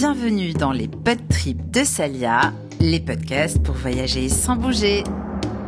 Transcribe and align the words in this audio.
Bienvenue 0.00 0.52
dans 0.52 0.70
les 0.70 0.86
pod 0.86 1.18
trips 1.28 1.72
de 1.72 1.82
Salia, 1.82 2.52
les 2.78 3.00
podcasts 3.00 3.60
pour 3.60 3.74
voyager 3.74 4.28
sans 4.28 4.54
bouger. 4.54 5.02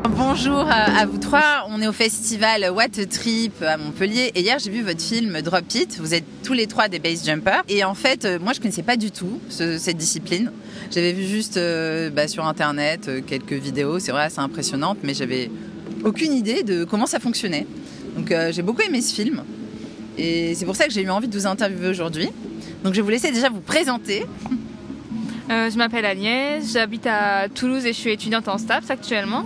Bonjour 0.09 0.69
à, 0.71 1.05
vous 1.05 1.19
trois, 1.19 1.67
on 1.69 1.83
est 1.83 1.89
au 1.89 1.93
festival 1.93 2.71
What 2.71 2.91
Trip 3.11 3.61
à 3.61 3.77
Montpellier 3.77 4.31
et 4.37 4.43
hier 4.43 4.61
j'ai 4.61 4.71
vu 4.71 4.83
votre 4.83 5.03
film 5.03 5.43
Drop 5.43 5.65
It, 5.75 5.99
vous 5.99 6.15
êtes 6.15 6.23
tous 6.45 6.53
les 6.53 6.69
trois 6.69 6.87
des 6.87 7.01
base 7.01 7.27
jumpers 7.27 7.65
et 7.69 7.83
en 7.83 7.95
fait 7.95 8.25
euh, 8.25 8.39
moi 8.39 8.53
je 8.53 8.61
connaissais 8.61 8.85
pas 8.85 8.97
du 8.97 9.11
tout 9.11 9.41
cette 9.49 9.97
discipline, 9.97 10.53
j'avais 10.93 11.13
vu 11.13 11.25
juste 11.25 11.57
euh, 11.57 12.09
bah, 12.11 12.29
sur 12.29 12.47
internet 12.47 13.09
euh, 13.09 13.23
quelques 13.27 13.55
vidéos, 13.55 13.99
c'est 13.99 14.13
vrai 14.13 14.31
c'est 14.31 14.39
impressionnant 14.39 14.97
mais 15.03 15.13
j'avais 15.13 15.51
aucune 16.05 16.35
idée 16.35 16.63
de 16.63 16.85
comment 16.85 17.07
ça 17.07 17.19
fonctionnait. 17.19 17.67
Donc 18.15 18.33
j'ai 18.53 18.63
beaucoup 18.63 18.83
aimé 18.83 19.03
ce 19.03 19.13
film 19.13 19.43
et 20.17 20.55
c'est 20.55 20.67
pour 20.67 20.77
ça 20.77 20.87
que 20.87 20.93
j'ai 20.93 21.03
eu 21.03 21.11
envie 21.11 21.27
de 21.27 21.37
vous 21.37 21.49
interviewer 21.49 21.89
aujourd'hui. 21.89 22.29
Donc 22.85 22.95
je 22.95 22.99
vais 22.99 23.03
vous 23.03 23.11
laisser 23.11 23.31
déjà 23.31 23.49
vous 23.49 23.61
présenter. 23.61 24.25
je 25.49 25.77
m'appelle 25.77 26.05
Agnès, 26.05 26.73
j'habite 26.73 27.07
à 27.07 27.49
Toulouse 27.49 27.85
et 27.87 27.93
je 27.93 27.99
suis 27.99 28.11
étudiante 28.11 28.49
en 28.49 28.59
STAPS 28.59 28.91
actuellement. 28.91 29.45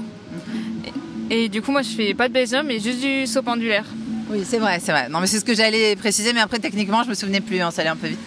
Et 1.30 1.48
du 1.48 1.62
coup, 1.62 1.72
moi, 1.72 1.82
je 1.82 1.88
fais 1.88 2.14
pas 2.14 2.28
de 2.28 2.34
base 2.34 2.50
jump, 2.50 2.66
mais 2.66 2.78
juste 2.80 3.00
du 3.00 3.26
saut 3.26 3.42
pendulaire. 3.42 3.84
Oui, 4.30 4.42
c'est 4.44 4.58
vrai, 4.58 4.78
c'est 4.80 4.92
vrai. 4.92 5.08
Non, 5.08 5.20
mais 5.20 5.26
c'est 5.26 5.40
ce 5.40 5.44
que 5.44 5.54
j'allais 5.54 5.96
préciser, 5.96 6.32
mais 6.32 6.40
après, 6.40 6.58
techniquement, 6.58 7.02
je 7.02 7.08
me 7.08 7.14
souvenais 7.14 7.40
plus, 7.40 7.60
hein, 7.60 7.70
ça 7.70 7.80
allait 7.80 7.90
un 7.90 7.96
peu 7.96 8.08
vite. 8.08 8.18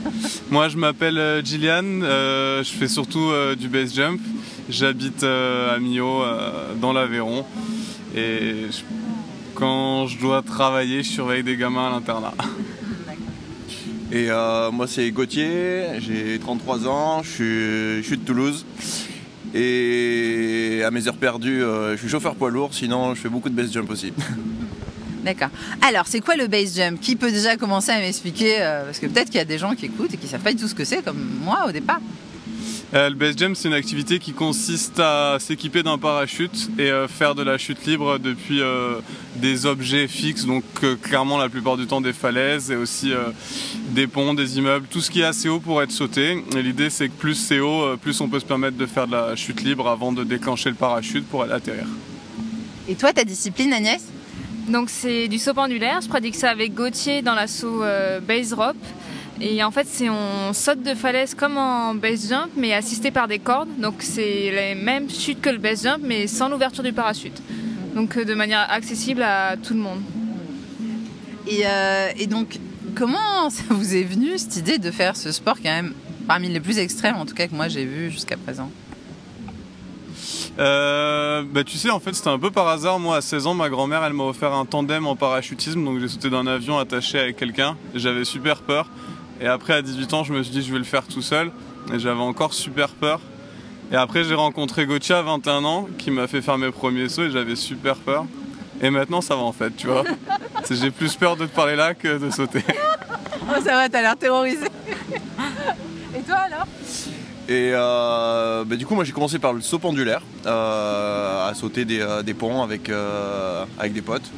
moi, 0.50 0.68
je 0.68 0.76
m'appelle 0.76 1.18
euh, 1.18 1.42
Gillian, 1.42 1.84
euh, 2.02 2.62
je 2.64 2.70
fais 2.70 2.88
surtout 2.88 3.30
euh, 3.30 3.54
du 3.54 3.68
base 3.68 3.94
jump. 3.94 4.20
J'habite 4.68 5.22
à 5.22 5.78
Millau, 5.78 6.24
dans 6.80 6.92
l'Aveyron. 6.92 7.44
Et 8.16 8.66
quand 9.54 10.08
je 10.08 10.18
dois 10.18 10.42
travailler, 10.42 11.04
je 11.04 11.08
surveille 11.08 11.44
des 11.44 11.56
gamins 11.56 11.86
à 11.86 11.90
l'internat. 11.90 12.34
Et 14.12 14.28
moi, 14.72 14.86
c'est 14.86 15.10
Gauthier, 15.10 16.00
j'ai 16.00 16.38
33 16.38 16.88
ans, 16.88 17.22
je 17.22 18.00
suis 18.02 18.16
de 18.16 18.24
Toulouse. 18.24 18.64
Et 19.54 20.82
à 20.84 20.90
mes 20.90 21.08
heures 21.08 21.16
perdues, 21.16 21.62
euh, 21.62 21.92
je 21.92 22.00
suis 22.00 22.08
chauffeur 22.08 22.34
poids 22.34 22.50
lourd, 22.50 22.74
sinon 22.74 23.14
je 23.14 23.20
fais 23.20 23.28
beaucoup 23.28 23.48
de 23.48 23.54
base 23.54 23.72
jump 23.72 23.88
aussi. 23.90 24.12
D'accord. 25.24 25.48
Alors, 25.80 26.06
c'est 26.06 26.20
quoi 26.20 26.36
le 26.36 26.46
base 26.46 26.76
jump? 26.76 27.00
Qui 27.00 27.16
peut 27.16 27.32
déjà 27.32 27.56
commencer 27.56 27.90
à 27.90 27.98
m'expliquer? 27.98 28.56
Euh, 28.60 28.84
Parce 28.84 28.98
que 28.98 29.06
peut-être 29.06 29.26
qu'il 29.26 29.38
y 29.38 29.40
a 29.40 29.46
des 29.46 29.58
gens 29.58 29.74
qui 29.74 29.86
écoutent 29.86 30.12
et 30.12 30.16
qui 30.18 30.28
savent 30.28 30.42
pas 30.42 30.52
du 30.52 30.60
tout 30.60 30.68
ce 30.68 30.74
que 30.74 30.84
c'est, 30.84 31.02
comme 31.02 31.18
moi 31.42 31.64
au 31.66 31.72
départ. 31.72 32.00
Euh, 32.96 33.10
le 33.10 33.14
base 33.14 33.36
jump, 33.36 33.54
c'est 33.54 33.68
une 33.68 33.74
activité 33.74 34.18
qui 34.18 34.32
consiste 34.32 34.98
à 35.00 35.36
s'équiper 35.38 35.82
d'un 35.82 35.98
parachute 35.98 36.70
et 36.78 36.90
euh, 36.90 37.06
faire 37.06 37.34
de 37.34 37.42
la 37.42 37.58
chute 37.58 37.84
libre 37.84 38.18
depuis 38.18 38.62
euh, 38.62 39.00
des 39.34 39.66
objets 39.66 40.08
fixes, 40.08 40.46
donc 40.46 40.64
clairement 41.02 41.36
la 41.36 41.50
plupart 41.50 41.76
du 41.76 41.86
temps 41.86 42.00
des 42.00 42.14
falaises 42.14 42.70
et 42.70 42.76
aussi 42.76 43.12
des 43.90 44.06
ponts, 44.06 44.32
des 44.32 44.56
immeubles, 44.56 44.86
tout 44.90 45.02
ce 45.02 45.10
qui 45.10 45.20
est 45.20 45.24
assez 45.24 45.50
haut 45.50 45.60
pour 45.60 45.82
être 45.82 45.90
sauté. 45.90 46.42
Et 46.56 46.62
l'idée, 46.62 46.88
c'est 46.88 47.08
que 47.08 47.12
plus 47.12 47.34
c'est 47.34 47.60
haut, 47.60 47.98
plus 47.98 48.18
on 48.22 48.28
peut 48.30 48.40
se 48.40 48.46
permettre 48.46 48.78
de 48.78 48.86
faire 48.86 49.06
de 49.06 49.12
la 49.12 49.36
chute 49.36 49.62
libre 49.62 49.88
avant 49.88 50.10
de 50.10 50.24
déclencher 50.24 50.70
le 50.70 50.76
parachute 50.76 51.26
pour 51.26 51.42
aller 51.42 51.52
atterrir. 51.52 51.86
Et 52.88 52.94
toi, 52.94 53.12
ta 53.12 53.24
discipline, 53.24 53.74
Agnès? 53.74 54.02
Donc 54.68 54.88
c'est 54.88 55.28
du 55.28 55.38
saut 55.38 55.52
pendulaire. 55.52 56.00
Je 56.00 56.08
pratique 56.08 56.34
ça 56.34 56.48
avec 56.48 56.72
Gauthier 56.72 57.20
dans 57.20 57.34
l'assaut 57.34 57.82
base 58.26 58.54
rope. 58.54 58.76
Et 59.40 59.62
en 59.62 59.70
fait, 59.70 59.86
c'est 59.86 60.08
on 60.08 60.52
saute 60.52 60.82
de 60.82 60.94
falaise 60.94 61.34
comme 61.34 61.58
en 61.58 61.94
base 61.94 62.28
jump, 62.28 62.50
mais 62.56 62.72
assisté 62.72 63.10
par 63.10 63.28
des 63.28 63.38
cordes. 63.38 63.68
Donc 63.78 63.96
c'est 64.00 64.50
les 64.50 64.74
mêmes 64.74 65.10
chutes 65.10 65.40
que 65.40 65.50
le 65.50 65.58
base 65.58 65.82
jump, 65.82 66.00
mais 66.02 66.26
sans 66.26 66.48
l'ouverture 66.48 66.82
du 66.82 66.92
parachute. 66.92 67.40
Donc 67.94 68.16
euh, 68.16 68.24
de 68.24 68.34
manière 68.34 68.66
accessible 68.70 69.22
à 69.22 69.56
tout 69.56 69.74
le 69.74 69.80
monde. 69.80 70.00
Euh, 71.48 72.08
et, 72.18 72.26
donc, 72.26 72.58
comment 72.94 73.50
ça 73.50 73.62
vous 73.70 73.94
est 73.94 74.02
venu 74.02 74.38
cette 74.38 74.56
idée 74.56 74.78
de 74.78 74.90
faire 74.90 75.16
ce 75.16 75.32
sport 75.32 75.56
quand 75.56 75.70
même 75.70 75.94
parmi 76.26 76.48
les 76.48 76.60
plus 76.60 76.78
extrêmes, 76.78 77.16
en 77.16 77.26
tout 77.26 77.34
cas 77.34 77.46
que 77.46 77.54
moi 77.54 77.68
j'ai 77.68 77.84
vu 77.84 78.10
jusqu'à 78.10 78.36
présent? 78.36 78.70
Euh, 80.58 81.44
bah, 81.48 81.64
tu 81.64 81.76
sais, 81.76 81.90
en 81.90 82.00
fait, 82.00 82.14
c'était 82.14 82.30
un 82.30 82.38
peu 82.38 82.50
par 82.50 82.66
hasard. 82.68 82.98
Moi, 82.98 83.16
à 83.16 83.20
16 83.20 83.46
ans, 83.46 83.54
ma 83.54 83.68
grand-mère, 83.68 84.02
elle 84.02 84.14
m'a 84.14 84.24
offert 84.24 84.54
un 84.54 84.64
tandem 84.64 85.06
en 85.06 85.14
parachutisme. 85.14 85.84
Donc, 85.84 86.00
j'ai 86.00 86.08
sauté 86.08 86.30
d'un 86.30 86.46
avion 86.46 86.78
attaché 86.78 87.18
avec 87.18 87.36
quelqu'un. 87.36 87.76
J'avais 87.94 88.24
super 88.24 88.62
peur. 88.62 88.88
Et 89.40 89.46
après, 89.46 89.74
à 89.74 89.82
18 89.82 90.14
ans, 90.14 90.24
je 90.24 90.32
me 90.32 90.42
suis 90.42 90.52
dit, 90.52 90.62
je 90.62 90.72
vais 90.72 90.78
le 90.78 90.84
faire 90.84 91.06
tout 91.06 91.22
seul. 91.22 91.50
Et 91.92 91.98
j'avais 91.98 92.20
encore 92.20 92.52
super 92.52 92.88
peur. 92.88 93.20
Et 93.92 93.96
après, 93.96 94.24
j'ai 94.24 94.34
rencontré 94.34 94.86
Gauthier 94.86 95.14
à 95.14 95.22
21 95.22 95.64
ans, 95.64 95.88
qui 95.98 96.10
m'a 96.10 96.26
fait 96.26 96.42
faire 96.42 96.58
mes 96.58 96.70
premiers 96.70 97.08
sauts 97.08 97.24
et 97.24 97.30
j'avais 97.30 97.54
super 97.54 97.96
peur. 97.96 98.26
Et 98.82 98.90
maintenant, 98.90 99.20
ça 99.20 99.36
va 99.36 99.42
en 99.42 99.52
fait, 99.52 99.76
tu 99.76 99.86
vois. 99.86 100.04
J'ai 100.68 100.90
plus 100.90 101.14
peur 101.14 101.36
de 101.36 101.46
te 101.46 101.54
parler 101.54 101.76
là 101.76 101.94
que 101.94 102.18
de 102.18 102.30
sauter. 102.30 102.62
Oh, 103.48 103.62
ça 103.64 103.76
va, 103.76 103.88
t'as 103.88 104.02
l'air 104.02 104.16
terrorisé. 104.16 104.66
Et 106.16 106.20
toi 106.22 106.34
alors? 106.34 106.66
Et 107.48 107.70
euh, 107.72 108.64
bah, 108.64 108.74
du 108.74 108.84
coup, 108.84 108.96
moi 108.96 109.04
j'ai 109.04 109.12
commencé 109.12 109.38
par 109.38 109.52
le 109.52 109.60
saut 109.60 109.78
pendulaire, 109.78 110.20
euh, 110.46 111.48
à 111.48 111.54
sauter 111.54 111.84
des, 111.84 112.00
euh, 112.00 112.22
ponts 112.36 112.64
avec, 112.64 112.90
avec 113.78 113.92
des 113.92 114.02
potes. 114.02 114.28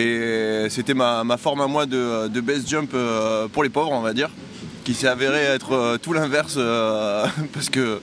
Et 0.00 0.70
c'était 0.70 0.94
ma, 0.94 1.36
forme 1.36 1.60
à 1.60 1.66
moi 1.66 1.84
de, 1.84 2.40
base 2.40 2.66
jump 2.66 2.92
euh, 2.94 3.48
pour 3.48 3.62
les 3.62 3.68
pauvres, 3.68 3.92
on 3.92 4.00
va 4.00 4.14
dire, 4.14 4.30
qui 4.84 4.94
s'est 4.94 5.06
avéré 5.06 5.40
être 5.40 5.72
euh, 5.72 5.98
tout 5.98 6.14
l'inverse 6.14 6.54
euh, 6.56 7.26
parce 7.52 7.68
que 7.68 8.00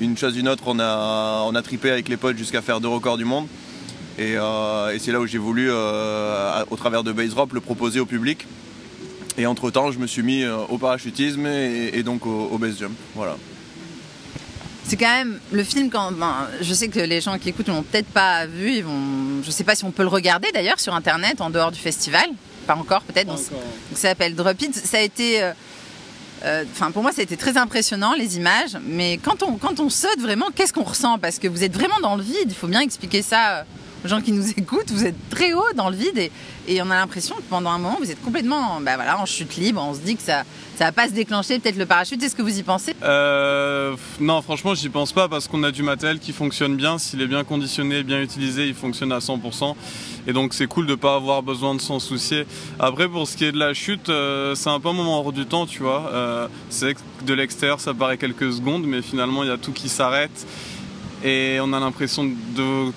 une 0.00 0.16
chose 0.16 0.34
d'une 0.34 0.48
autre, 0.48 0.64
on 0.66 0.78
a, 0.80 1.62
tripé 1.62 1.90
avec 1.90 2.08
les 2.08 2.16
potes 2.16 2.36
jusqu'à 2.36 2.60
faire 2.60 2.80
deux 2.80 2.88
records 2.88 3.18
du 3.18 3.24
monde. 3.24 3.46
Et, 4.18 4.34
c'est 4.98 5.12
là 5.12 5.20
où 5.20 5.26
j'ai 5.26 5.38
voulu, 5.38 5.70
au 5.70 6.76
travers 6.76 7.04
de 7.04 7.12
base 7.12 7.30
drop, 7.30 7.52
le 7.52 7.60
proposer 7.60 8.00
au 8.00 8.06
public. 8.06 8.46
Et 9.36 9.46
entre 9.46 9.70
temps, 9.70 9.92
je 9.92 9.98
me 9.98 10.06
suis 10.08 10.22
mis 10.22 10.44
au 10.46 10.78
parachutisme 10.78 11.46
et, 11.46 12.02
donc 12.04 12.26
au, 12.26 12.48
au 12.52 12.58
base 12.58 12.78
jump. 12.78 12.92
Voilà 13.14 13.36
c'est 14.88 14.96
quand 14.96 15.14
même 15.14 15.38
le 15.52 15.62
film 15.62 15.90
quand 15.90 16.12
ben, 16.12 16.48
je 16.60 16.72
sais 16.74 16.88
que 16.88 16.98
les 16.98 17.20
gens 17.20 17.38
qui 17.38 17.50
écoutent 17.50 17.68
l'ont 17.68 17.82
peut-être 17.82 18.08
pas 18.08 18.46
vu 18.46 18.72
ils 18.76 18.84
vont 18.84 19.42
je 19.44 19.50
sais 19.50 19.64
pas 19.64 19.74
si 19.74 19.84
on 19.84 19.90
peut 19.90 20.02
le 20.02 20.08
regarder 20.08 20.50
d'ailleurs 20.52 20.80
sur 20.80 20.94
internet 20.94 21.40
en 21.40 21.50
dehors 21.50 21.70
du 21.70 21.78
festival 21.78 22.26
pas 22.66 22.74
encore 22.74 23.02
peut-être 23.02 23.28
donc, 23.28 23.38
ça 23.94 24.08
s'appelle 24.08 24.34
Drop 24.34 24.60
It 24.60 24.74
ça 24.74 24.98
a 24.98 25.00
été 25.00 25.42
euh, 25.42 25.52
euh, 26.44 26.64
Enfin, 26.70 26.90
pour 26.90 27.02
moi, 27.02 27.12
ça 27.12 27.20
a 27.20 27.24
été 27.24 27.36
très 27.36 27.56
impressionnant 27.56 28.14
les 28.14 28.36
images. 28.36 28.76
Mais 28.84 29.18
quand 29.18 29.42
on 29.42 29.56
quand 29.56 29.80
on 29.80 29.90
saute 29.90 30.20
vraiment, 30.20 30.46
qu'est-ce 30.54 30.72
qu'on 30.72 30.84
ressent? 30.84 31.18
Parce 31.18 31.38
que 31.38 31.48
vous 31.48 31.64
êtes 31.64 31.74
vraiment 31.74 31.98
dans 32.00 32.16
le 32.16 32.22
vide. 32.22 32.46
Il 32.46 32.54
faut 32.54 32.68
bien 32.68 32.80
expliquer 32.80 33.22
ça 33.22 33.58
euh, 33.58 33.62
aux 34.04 34.08
gens 34.08 34.20
qui 34.20 34.32
nous 34.32 34.48
écoutent. 34.50 34.90
Vous 34.90 35.04
êtes 35.04 35.28
très 35.30 35.52
haut 35.52 35.72
dans 35.74 35.90
le 35.90 35.96
vide 35.96 36.30
et, 36.68 36.82
on 36.82 36.90
a 36.90 36.96
l'impression 36.96 37.34
que 37.36 37.42
pendant 37.42 37.70
un 37.70 37.78
moment, 37.78 37.96
vous 37.98 38.10
êtes 38.10 38.22
complètement, 38.22 38.80
bah 38.80 38.96
voilà, 38.96 39.18
en 39.18 39.26
chute 39.26 39.56
libre. 39.56 39.82
On 39.82 39.94
se 39.94 40.00
dit 40.00 40.16
que 40.16 40.22
ça 40.22 40.44
ça 40.78 40.84
va 40.84 40.92
pas 40.92 41.08
se 41.08 41.12
déclencher 41.12 41.58
peut-être 41.58 41.76
le 41.76 41.86
parachute. 41.86 42.22
Est-ce 42.22 42.36
que 42.36 42.42
vous 42.42 42.56
y 42.56 42.62
pensez? 42.62 42.94
Euh, 43.02 43.96
Non, 44.20 44.40
franchement, 44.42 44.76
j'y 44.76 44.88
pense 44.88 45.10
pas 45.12 45.28
parce 45.28 45.48
qu'on 45.48 45.64
a 45.64 45.72
du 45.72 45.82
matériel 45.82 46.20
qui 46.20 46.32
fonctionne 46.32 46.76
bien. 46.76 46.98
S'il 46.98 47.20
est 47.20 47.26
bien 47.26 47.42
conditionné, 47.42 48.04
bien 48.04 48.22
utilisé, 48.22 48.68
il 48.68 48.74
fonctionne 48.74 49.10
à 49.10 49.18
100%. 49.18 49.74
Et 50.28 50.32
donc, 50.32 50.54
c'est 50.54 50.68
cool 50.68 50.86
de 50.86 50.94
pas 50.94 51.16
avoir 51.16 51.42
besoin 51.42 51.74
de 51.74 51.80
s'en 51.80 51.98
soucier. 51.98 52.46
Après, 52.78 53.08
pour 53.08 53.26
ce 53.26 53.36
qui 53.36 53.44
est 53.44 53.50
de 53.50 53.58
la 53.58 53.74
chute, 53.74 54.08
euh, 54.08 54.54
c'est 54.54 54.70
un 54.70 54.78
peu 54.78 54.90
un 54.90 54.92
moment 54.92 55.18
hors 55.18 55.32
du 55.32 55.46
temps, 55.46 55.66
tu 55.66 55.82
vois. 55.82 56.12
Euh, 56.12 56.46
de 57.26 57.34
l'extérieur, 57.34 57.80
ça 57.80 57.92
paraît 57.92 58.16
quelques 58.16 58.52
secondes, 58.52 58.84
mais 58.86 59.02
finalement, 59.02 59.42
il 59.42 59.48
y 59.48 59.52
a 59.52 59.58
tout 59.58 59.72
qui 59.72 59.88
s'arrête. 59.88 60.46
Et 61.24 61.58
on 61.60 61.72
a 61.72 61.80
l'impression 61.80 62.22
de 62.24 62.92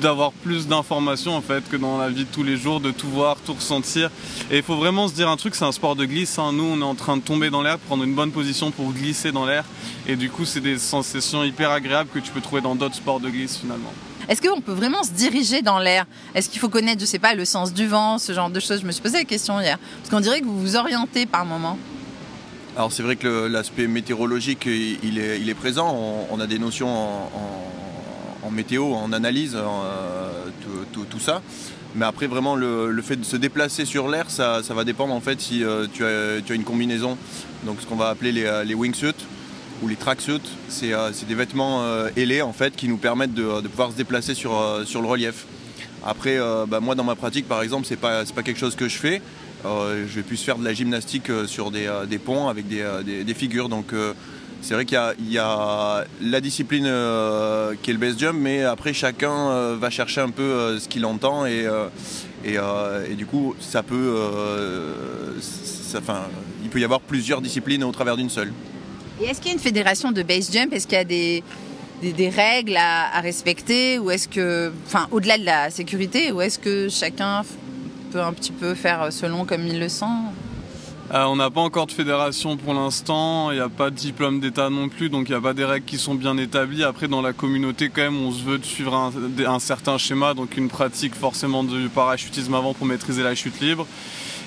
d'avoir 0.00 0.32
plus 0.32 0.66
d'informations 0.66 1.36
en 1.36 1.40
fait 1.40 1.68
que 1.68 1.76
dans 1.76 1.98
la 1.98 2.08
vie 2.08 2.24
de 2.24 2.30
tous 2.30 2.42
les 2.42 2.56
jours, 2.56 2.80
de 2.80 2.90
tout 2.90 3.08
voir, 3.08 3.36
tout 3.44 3.54
ressentir. 3.54 4.10
Et 4.50 4.58
il 4.58 4.62
faut 4.62 4.76
vraiment 4.76 5.08
se 5.08 5.14
dire 5.14 5.28
un 5.28 5.36
truc, 5.36 5.54
c'est 5.54 5.64
un 5.64 5.72
sport 5.72 5.96
de 5.96 6.04
glisse. 6.04 6.38
Hein. 6.38 6.52
Nous, 6.52 6.64
on 6.64 6.80
est 6.80 6.84
en 6.84 6.94
train 6.94 7.16
de 7.16 7.22
tomber 7.22 7.50
dans 7.50 7.62
l'air, 7.62 7.78
prendre 7.78 8.04
une 8.04 8.14
bonne 8.14 8.32
position 8.32 8.70
pour 8.70 8.92
glisser 8.92 9.32
dans 9.32 9.46
l'air. 9.46 9.64
Et 10.06 10.16
du 10.16 10.30
coup, 10.30 10.44
c'est 10.44 10.60
des 10.60 10.78
sensations 10.78 11.42
hyper 11.44 11.70
agréables 11.70 12.10
que 12.12 12.18
tu 12.18 12.30
peux 12.30 12.40
trouver 12.40 12.60
dans 12.60 12.74
d'autres 12.74 12.96
sports 12.96 13.20
de 13.20 13.28
glisse 13.28 13.58
finalement. 13.58 13.92
Est-ce 14.28 14.42
qu'on 14.42 14.60
peut 14.60 14.72
vraiment 14.72 15.04
se 15.04 15.12
diriger 15.12 15.62
dans 15.62 15.78
l'air? 15.78 16.04
Est-ce 16.34 16.48
qu'il 16.48 16.58
faut 16.58 16.68
connaître, 16.68 17.00
je 17.00 17.06
sais 17.06 17.20
pas, 17.20 17.34
le 17.34 17.44
sens 17.44 17.72
du 17.72 17.86
vent, 17.86 18.18
ce 18.18 18.32
genre 18.32 18.50
de 18.50 18.58
choses? 18.58 18.80
Je 18.80 18.86
me 18.86 18.92
suis 18.92 19.02
posé 19.02 19.18
la 19.18 19.24
question 19.24 19.60
hier. 19.60 19.78
Parce 19.98 20.10
qu'on 20.10 20.20
dirait 20.20 20.40
que 20.40 20.46
vous 20.46 20.60
vous 20.60 20.76
orientez 20.76 21.26
par 21.26 21.44
moment. 21.44 21.78
Alors 22.76 22.92
c'est 22.92 23.02
vrai 23.02 23.16
que 23.16 23.46
l'aspect 23.46 23.86
météorologique, 23.86 24.66
il 24.66 25.18
est, 25.18 25.40
il 25.40 25.48
est 25.48 25.54
présent. 25.54 25.96
On, 26.30 26.40
a 26.40 26.46
des 26.46 26.58
notions 26.58 26.88
en 26.88 27.30
en 27.34 27.75
météo, 28.50 28.92
en 28.94 29.12
analyse, 29.12 29.56
euh, 29.56 30.30
tout, 30.92 31.20
ça. 31.20 31.42
Mais 31.94 32.04
après, 32.04 32.26
vraiment, 32.26 32.56
le, 32.56 33.02
fait 33.02 33.16
de 33.16 33.24
se 33.24 33.36
déplacer 33.36 33.84
sur 33.84 34.08
l'air, 34.08 34.30
ça, 34.30 34.60
va 34.70 34.84
dépendre 34.84 35.14
en 35.14 35.20
fait 35.20 35.40
si 35.40 35.64
euh, 35.64 35.86
tu, 35.92 36.04
as, 36.04 36.54
une 36.54 36.64
combinaison, 36.64 37.16
donc 37.64 37.80
ce 37.80 37.86
qu'on 37.86 37.96
va 37.96 38.08
appeler 38.08 38.32
les, 38.32 38.44
euh, 38.44 38.74
wingsuits 38.74 39.14
ou 39.82 39.88
les 39.88 39.96
tracksuits. 39.96 40.40
C'est 40.68 40.92
des 41.26 41.34
vêtements 41.34 41.84
ailés 42.16 42.42
en 42.42 42.52
fait 42.52 42.74
qui 42.74 42.88
nous 42.88 42.96
permettent 42.96 43.34
de, 43.34 43.60
pouvoir 43.68 43.92
se 43.92 43.96
déplacer 43.96 44.34
sur, 44.34 44.52
le 44.52 45.06
relief. 45.06 45.46
Après, 46.04 46.38
bah, 46.66 46.80
moi 46.80 46.94
dans 46.94 47.04
ma 47.04 47.14
pratique 47.14 47.46
par 47.46 47.62
exemple, 47.62 47.86
c'est 47.86 47.96
pas, 47.96 48.24
pas 48.24 48.42
quelque 48.42 48.58
chose 48.58 48.74
que 48.74 48.88
je 48.88 48.96
fais. 48.96 49.20
je 49.64 50.14
vais 50.14 50.22
plus 50.22 50.42
faire 50.42 50.56
de 50.56 50.64
la 50.64 50.72
gymnastique 50.72 51.30
sur 51.46 51.70
des, 51.70 52.18
ponts 52.18 52.48
avec 52.48 52.66
des, 52.68 53.34
figures. 53.34 53.68
C'est 54.62 54.74
vrai 54.74 54.84
qu'il 54.84 54.98
y, 55.30 55.38
a 55.38 56.04
la 56.20 56.40
discipline 56.40 56.86
euh, 56.86 57.74
qui 57.82 57.90
est 57.90 57.92
le 57.92 57.98
base 57.98 58.18
jump, 58.18 58.36
mais 58.40 58.64
après 58.64 58.92
chacun 58.92 59.50
euh, 59.50 59.76
va 59.78 59.90
chercher 59.90 60.20
un 60.20 60.30
peu 60.30 60.42
euh, 60.42 60.80
ce 60.80 60.88
qu'il 60.88 61.04
entend 61.04 61.46
et, 61.46 61.66
du 63.16 63.26
coup 63.26 63.54
ça 63.60 63.82
peut, 63.82 64.16
ça, 65.40 65.98
enfin, 65.98 66.22
il 66.62 66.68
peut 66.68 66.80
y 66.80 66.84
avoir 66.84 67.00
plusieurs 67.00 67.40
disciplines 67.40 67.84
au 67.84 67.92
travers 67.92 68.16
d'une 68.16 68.30
seule. 68.30 68.52
Et 69.20 69.26
est-ce 69.26 69.40
qu'il 69.40 69.48
y 69.48 69.50
a 69.50 69.54
une 69.54 69.62
fédération 69.62 70.12
de 70.12 70.22
base 70.22 70.52
jump? 70.52 70.72
Est-ce 70.72 70.86
qu'il 70.86 70.98
y 70.98 71.00
a 71.00 71.04
des 71.04 72.28
règles 72.28 72.76
à, 72.76 73.16
à, 73.16 73.20
respecter? 73.20 73.98
Ou 73.98 74.10
est-ce 74.10 74.28
que, 74.28 74.72
enfin, 74.86 75.08
au-delà 75.10 75.38
de 75.38 75.44
la 75.44 75.70
sécurité, 75.70 76.32
ou 76.32 76.40
est-ce 76.40 76.58
que 76.58 76.88
chacun 76.88 77.42
peut 78.12 78.20
un 78.20 78.32
petit 78.32 78.52
peu 78.52 78.74
faire 78.74 79.12
selon 79.12 79.44
comme 79.44 79.66
il 79.66 79.80
le 79.80 79.88
sent? 79.88 80.04
Euh, 81.14 81.24
on 81.24 81.36
n'a 81.36 81.50
pas 81.50 81.60
encore 81.60 81.86
de 81.86 81.92
fédération 81.92 82.56
pour 82.56 82.74
l'instant, 82.74 83.52
il 83.52 83.54
n'y 83.54 83.60
a 83.60 83.68
pas 83.68 83.90
de 83.90 83.94
diplôme 83.94 84.40
d'État 84.40 84.70
non 84.70 84.88
plus, 84.88 85.08
donc 85.08 85.28
il 85.28 85.32
n'y 85.32 85.38
a 85.38 85.40
pas 85.40 85.54
des 85.54 85.64
règles 85.64 85.86
qui 85.86 85.98
sont 85.98 86.16
bien 86.16 86.36
établies. 86.36 86.82
Après, 86.82 87.06
dans 87.06 87.22
la 87.22 87.32
communauté, 87.32 87.90
quand 87.90 88.02
même, 88.02 88.20
on 88.20 88.32
se 88.32 88.42
veut 88.42 88.58
de 88.58 88.64
suivre 88.64 89.12
un, 89.46 89.58
certain 89.60 89.98
schéma, 89.98 90.34
donc 90.34 90.56
une 90.56 90.68
pratique 90.68 91.14
forcément 91.14 91.62
du 91.62 91.88
parachutisme 91.88 92.54
avant 92.54 92.74
pour 92.74 92.86
maîtriser 92.86 93.22
la 93.22 93.36
chute 93.36 93.60
libre. 93.60 93.86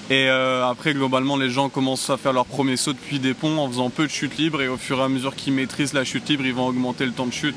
Et 0.09 0.27
euh, 0.27 0.67
après, 0.67 0.93
globalement, 0.93 1.37
les 1.37 1.49
gens 1.49 1.69
commencent 1.69 2.09
à 2.09 2.17
faire 2.17 2.33
leur 2.33 2.45
premier 2.45 2.75
saut 2.75 2.93
depuis 2.93 3.19
des 3.19 3.33
ponts 3.33 3.57
en 3.59 3.69
faisant 3.69 3.89
peu 3.89 4.05
de 4.05 4.11
chute 4.11 4.37
libre, 4.37 4.61
et 4.61 4.67
au 4.67 4.75
fur 4.75 4.99
et 4.99 5.03
à 5.03 5.07
mesure 5.07 5.35
qu'ils 5.35 5.53
maîtrisent 5.53 5.93
la 5.93 6.03
chute 6.03 6.27
libre, 6.27 6.45
ils 6.45 6.53
vont 6.53 6.67
augmenter 6.67 7.05
le 7.05 7.13
temps 7.13 7.27
de 7.27 7.33
chute. 7.33 7.55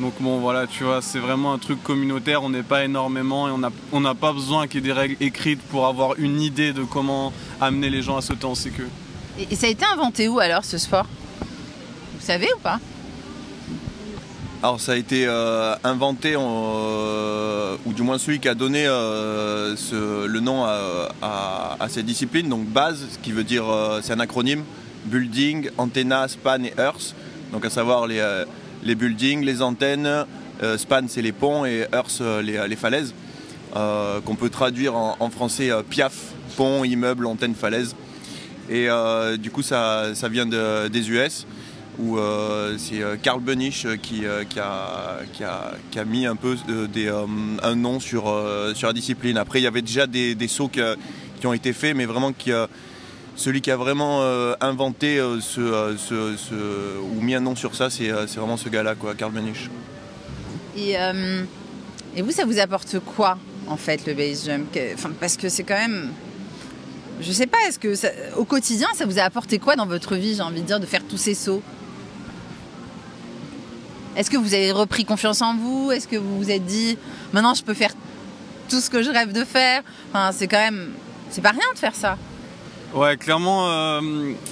Donc 0.00 0.14
bon 0.18 0.38
voilà, 0.38 0.66
tu 0.66 0.84
vois, 0.84 1.02
c'est 1.02 1.18
vraiment 1.18 1.52
un 1.52 1.58
truc 1.58 1.82
communautaire, 1.82 2.42
on 2.42 2.48
n'est 2.48 2.62
pas 2.62 2.84
énormément 2.84 3.48
et 3.48 3.52
on 3.92 4.00
n'a 4.00 4.14
pas 4.14 4.32
besoin 4.32 4.66
qu'il 4.66 4.80
y 4.80 4.84
ait 4.84 4.86
des 4.86 4.98
règles 4.98 5.16
écrites 5.20 5.60
pour 5.60 5.86
avoir 5.86 6.14
une 6.18 6.40
idée 6.40 6.72
de 6.72 6.84
comment 6.84 7.34
amener 7.60 7.90
les 7.90 8.00
gens 8.00 8.16
à 8.16 8.22
sauter 8.22 8.46
en 8.46 8.54
sécu. 8.54 8.88
Et, 9.38 9.48
et 9.50 9.56
ça 9.56 9.66
a 9.66 9.70
été 9.70 9.84
inventé 9.84 10.26
où 10.28 10.38
alors 10.38 10.64
ce 10.64 10.78
sport? 10.78 11.04
Vous 12.18 12.24
savez 12.24 12.48
ou 12.56 12.60
pas? 12.60 12.80
Alors 14.62 14.80
ça 14.80 14.92
a 14.92 14.96
été 14.96 15.26
euh, 15.26 15.74
inventé, 15.84 16.34
euh, 16.34 17.76
ou 17.84 17.92
du 17.92 18.02
moins 18.02 18.16
celui 18.16 18.40
qui 18.40 18.48
a 18.48 18.54
donné 18.54 18.86
euh, 18.86 19.76
ce, 19.76 20.26
le 20.26 20.40
nom 20.40 20.64
à, 20.64 21.08
à, 21.20 21.76
à, 21.78 21.88
cette 21.88 22.06
discipline, 22.06 22.48
donc 22.48 22.64
base, 22.66 23.06
ce 23.12 23.18
qui 23.18 23.32
veut 23.32 23.44
dire, 23.44 23.68
euh, 23.68 24.00
c'est 24.02 24.12
un 24.14 24.20
acronyme, 24.20 24.64
building, 25.04 25.68
antenna, 25.78 26.26
span 26.28 26.64
et 26.64 26.72
earth, 26.78 27.14
donc 27.52 27.64
à 27.64 27.70
savoir 27.70 28.06
les, 28.06 28.18
euh, 28.18 28.44
les 28.82 28.94
buildings, 28.94 29.44
les 29.44 29.62
antennes, 29.62 30.26
euh, 30.62 30.78
span 30.78 31.02
c'est 31.08 31.22
les 31.22 31.32
ponts 31.32 31.64
et 31.64 31.86
earth 31.92 32.22
les, 32.42 32.66
les 32.68 32.76
falaises, 32.76 33.14
qu'on 33.72 34.34
peut 34.36 34.50
traduire 34.50 34.94
en, 34.96 35.30
français 35.30 35.70
piaf, 35.88 36.32
pont, 36.56 36.84
immeuble, 36.84 37.26
antenne, 37.26 37.54
falaise. 37.54 37.94
Et 38.68 38.88
du 39.38 39.50
coup 39.50 39.62
ça, 39.62 40.14
ça 40.14 40.28
vient 40.28 40.46
de, 40.46 40.88
des 40.88 41.10
US 41.10 41.46
où 42.00 42.18
euh, 42.18 42.76
c'est 42.78 43.02
Carl 43.22 43.40
Benisch 43.40 43.86
qui, 44.02 44.24
euh, 44.24 44.44
qui, 44.44 44.58
a, 44.58 45.20
qui, 45.32 45.44
a, 45.98 46.04
mis 46.04 46.26
un 46.26 46.36
peu 46.36 46.56
euh, 46.68 46.86
des, 46.86 47.08
un 47.08 47.74
nom 47.74 48.00
sur, 48.00 48.24
sur 48.74 48.88
la 48.88 48.92
discipline. 48.92 49.36
Après, 49.36 49.60
il 49.60 49.64
y 49.64 49.66
avait 49.66 49.82
déjà 49.82 50.06
des, 50.06 50.34
des 50.34 50.48
sauts 50.48 50.68
qui, 50.68 51.46
ont 51.46 51.52
été 51.52 51.72
faits, 51.72 51.96
mais 51.96 52.06
vraiment 52.06 52.32
qui, 52.32 52.52
celui 53.36 53.60
qui 53.60 53.70
a 53.70 53.76
vraiment 53.76 54.22
inventé 54.60 55.18
ce, 55.40 55.96
ce, 55.98 56.36
ce, 56.36 56.98
ou 56.98 57.20
mis 57.20 57.34
un 57.34 57.40
nom 57.40 57.56
sur 57.56 57.74
ça, 57.74 57.90
c'est 57.90 58.10
vraiment 58.10 58.56
ce 58.56 58.68
gars-là, 58.68 58.94
Carl 59.16 59.32
Benisch. 59.32 59.70
Et, 60.76 60.96
vous, 62.22 62.32
ça 62.32 62.44
vous 62.44 62.58
apporte 62.58 62.98
quoi, 63.00 63.38
en 63.68 63.76
fait, 63.76 64.06
le 64.06 64.14
base 64.14 64.46
jump 64.46 64.76
Parce 65.20 65.36
que 65.36 65.48
c'est 65.48 65.64
quand 65.64 65.78
même 65.78 66.10
je 67.20 67.32
sais 67.32 67.46
pas, 67.46 67.58
est-ce 67.68 67.78
que 67.78 67.94
au 68.36 68.44
quotidien, 68.44 68.88
ça 68.94 69.04
vous 69.04 69.18
a 69.18 69.22
apporté 69.22 69.58
quoi 69.58 69.76
dans 69.76 69.86
votre 69.86 70.16
vie, 70.16 70.34
j'ai 70.34 70.42
envie 70.42 70.62
de 70.62 70.66
dire, 70.66 70.80
de 70.80 70.86
faire 70.86 71.02
tous 71.06 71.18
ces 71.18 71.34
sauts? 71.34 71.62
Est-ce 74.16 74.30
que 74.30 74.36
vous 74.36 74.54
avez 74.54 74.72
repris 74.72 75.04
confiance 75.04 75.42
en 75.42 75.54
vous? 75.54 75.92
Est-ce 75.92 76.08
que 76.08 76.16
vous 76.16 76.38
vous 76.38 76.50
êtes 76.50 76.64
dit, 76.64 76.96
maintenant 77.32 77.54
je 77.54 77.62
peux 77.62 77.74
faire 77.74 77.92
tout 78.68 78.80
ce 78.80 78.90
que 78.90 79.02
je 79.02 79.10
rêve 79.10 79.32
de 79.32 79.44
faire? 79.44 79.82
C'est 80.32 80.48
quand 80.48 80.58
même, 80.58 80.92
c'est 81.30 81.42
pas 81.42 81.50
rien 81.50 81.60
de 81.74 81.78
faire 81.78 81.94
ça. 81.94 82.16
Ouais, 82.92 83.16
clairement, 83.16 83.70
euh, 83.70 84.00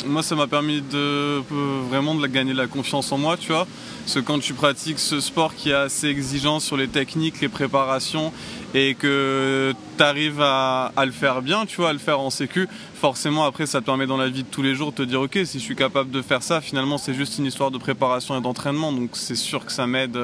moi 0.07 0.23
ça 0.23 0.37
m'a 0.37 0.47
permis 0.47 0.81
de 0.81 1.43
vraiment 1.91 2.15
de 2.15 2.25
gagner 2.29 2.53
de 2.53 2.59
la 2.59 2.69
confiance 2.69 3.11
en 3.11 3.19
moi, 3.19 3.37
tu 3.37 3.49
vois. 3.49 3.67
Parce 4.05 4.15
que 4.15 4.21
quand 4.21 4.39
tu 4.39 4.55
pratiques 4.55 5.01
ce 5.01 5.19
sport 5.19 5.57
qui 5.57 5.71
est 5.71 5.75
assez 5.75 6.07
exigeant 6.07 6.61
sur 6.61 6.77
les 6.77 6.87
techniques, 6.87 7.41
les 7.41 7.49
préparations, 7.49 8.33
et 8.75 8.95
que 8.95 9.75
tu 9.99 10.05
arrives 10.05 10.41
à, 10.41 10.93
le 11.05 11.11
faire 11.11 11.43
bien, 11.43 11.67
tu 11.67 11.77
vois, 11.77 11.91
à 11.91 11.93
le 11.93 11.99
faire 11.99 12.21
en 12.21 12.31
sécu, 12.31 12.69
forcément 12.95 13.45
après 13.45 13.67
ça 13.67 13.81
te 13.81 13.87
permet 13.87 14.07
dans 14.07 14.17
la 14.17 14.29
vie 14.29 14.45
de 14.45 14.49
tous 14.49 14.63
les 14.63 14.75
jours 14.75 14.93
de 14.93 14.97
te 14.97 15.03
dire 15.03 15.21
ok 15.21 15.39
si 15.45 15.59
je 15.59 15.65
suis 15.65 15.77
capable 15.77 16.11
de 16.11 16.23
faire 16.23 16.43
ça, 16.43 16.61
finalement 16.61 16.99
c'est 16.99 17.15
juste 17.15 17.39
une 17.39 17.47
histoire 17.47 17.71
de 17.71 17.79
préparation 17.79 18.39
et 18.39 18.41
d'entraînement, 18.41 18.93
donc 18.93 19.11
c'est 19.13 19.35
sûr 19.35 19.67
que 19.67 19.73
ça 19.73 19.87
m'aide 19.87 20.17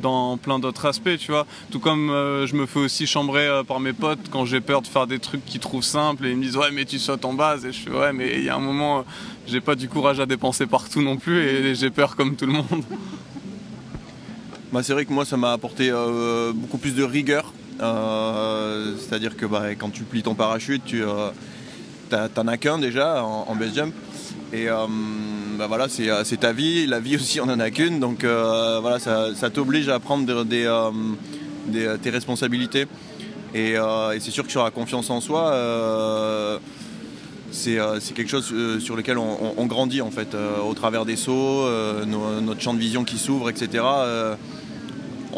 dans 0.00 0.36
plein 0.36 0.58
d'autres 0.58 0.86
aspects, 0.86 1.16
tu 1.18 1.30
vois. 1.30 1.46
Tout 1.70 1.78
comme 1.78 2.10
euh, 2.10 2.46
je 2.46 2.54
me 2.54 2.66
fais 2.66 2.80
aussi 2.80 3.06
chambrer 3.06 3.46
euh, 3.46 3.62
par 3.62 3.80
mes 3.80 3.92
potes 3.92 4.30
quand 4.30 4.44
j'ai 4.44 4.60
peur 4.60 4.82
de 4.82 4.86
faire 4.86 5.06
des 5.06 5.18
trucs 5.18 5.44
qu'ils 5.44 5.60
trouvent 5.60 5.84
simples 5.84 6.26
et 6.26 6.30
ils 6.30 6.36
me 6.36 6.42
disent 6.42 6.56
ouais 6.56 6.70
mais 6.72 6.84
tu 6.84 6.98
sautes 6.98 7.24
en 7.24 7.34
base 7.34 7.66
et 7.66 7.72
je 7.72 7.80
fais 7.80 7.90
ouais 7.90 8.12
mais 8.12 8.34
il 8.36 8.44
y 8.44 8.48
a 8.48 8.56
un 8.56 8.60
moment 8.60 9.04
j'ai 9.46 9.60
pas 9.60 9.74
du 9.74 9.88
courage 9.88 10.20
à 10.20 10.26
dépenser 10.26 10.66
partout 10.66 11.02
non 11.02 11.16
plus 11.16 11.40
et 11.40 11.74
j'ai 11.74 11.90
peur 11.90 12.16
comme 12.16 12.34
tout 12.36 12.46
le 12.46 12.52
monde. 12.52 12.84
Bah, 14.72 14.82
c'est 14.82 14.92
vrai 14.92 15.06
que 15.06 15.12
moi 15.12 15.24
ça 15.24 15.38
m'a 15.38 15.52
apporté 15.52 15.90
euh, 15.90 16.52
beaucoup 16.54 16.76
plus 16.76 16.94
de 16.94 17.02
rigueur 17.02 17.46
euh, 17.46 17.57
C'est-à-dire 17.78 19.36
que 19.36 19.46
bah, 19.46 19.74
quand 19.76 19.90
tu 19.90 20.04
plies 20.04 20.22
ton 20.22 20.34
parachute, 20.34 20.82
tu 20.84 21.02
euh, 21.02 21.30
t'en 22.08 22.46
as 22.46 22.56
qu'un 22.56 22.78
déjà 22.78 23.22
en, 23.24 23.46
en, 23.48 23.54
base 23.54 23.74
jump. 23.74 23.94
Et 24.52 24.68
euh, 24.68 24.86
bah, 25.58 25.66
voilà, 25.66 25.88
c'est 25.88 26.40
ta 26.40 26.52
vie, 26.52 26.86
la 26.86 27.00
vie 27.00 27.16
aussi 27.16 27.40
on 27.40 27.44
en 27.44 27.60
a 27.60 27.70
qu'une, 27.70 28.00
donc 28.00 28.24
euh, 28.24 28.78
voilà, 28.80 28.98
ça, 28.98 29.50
t'oblige 29.50 29.88
à 29.88 29.98
prendre 29.98 30.30
euh, 30.32 31.96
tes 31.98 32.10
responsabilités. 32.10 32.86
Et, 33.54 33.74
c'est 34.20 34.30
sûr 34.30 34.44
que 34.44 34.50
sur 34.50 34.64
la 34.64 34.70
confiance 34.70 35.10
en 35.10 35.20
soi, 35.20 36.60
c'est 37.50 37.78
quelque 38.14 38.30
chose 38.30 38.52
sur 38.80 38.96
lequel 38.96 39.18
on, 39.18 39.66
grandit 39.66 40.00
en 40.00 40.10
fait, 40.10 40.34
au 40.66 40.74
travers 40.74 41.04
des 41.04 41.16
sauts, 41.16 41.68
notre 42.06 42.60
champ 42.60 42.74
de 42.74 42.78
vision 42.78 43.04
qui 43.04 43.18
s'ouvre, 43.18 43.50
etc 43.50 43.82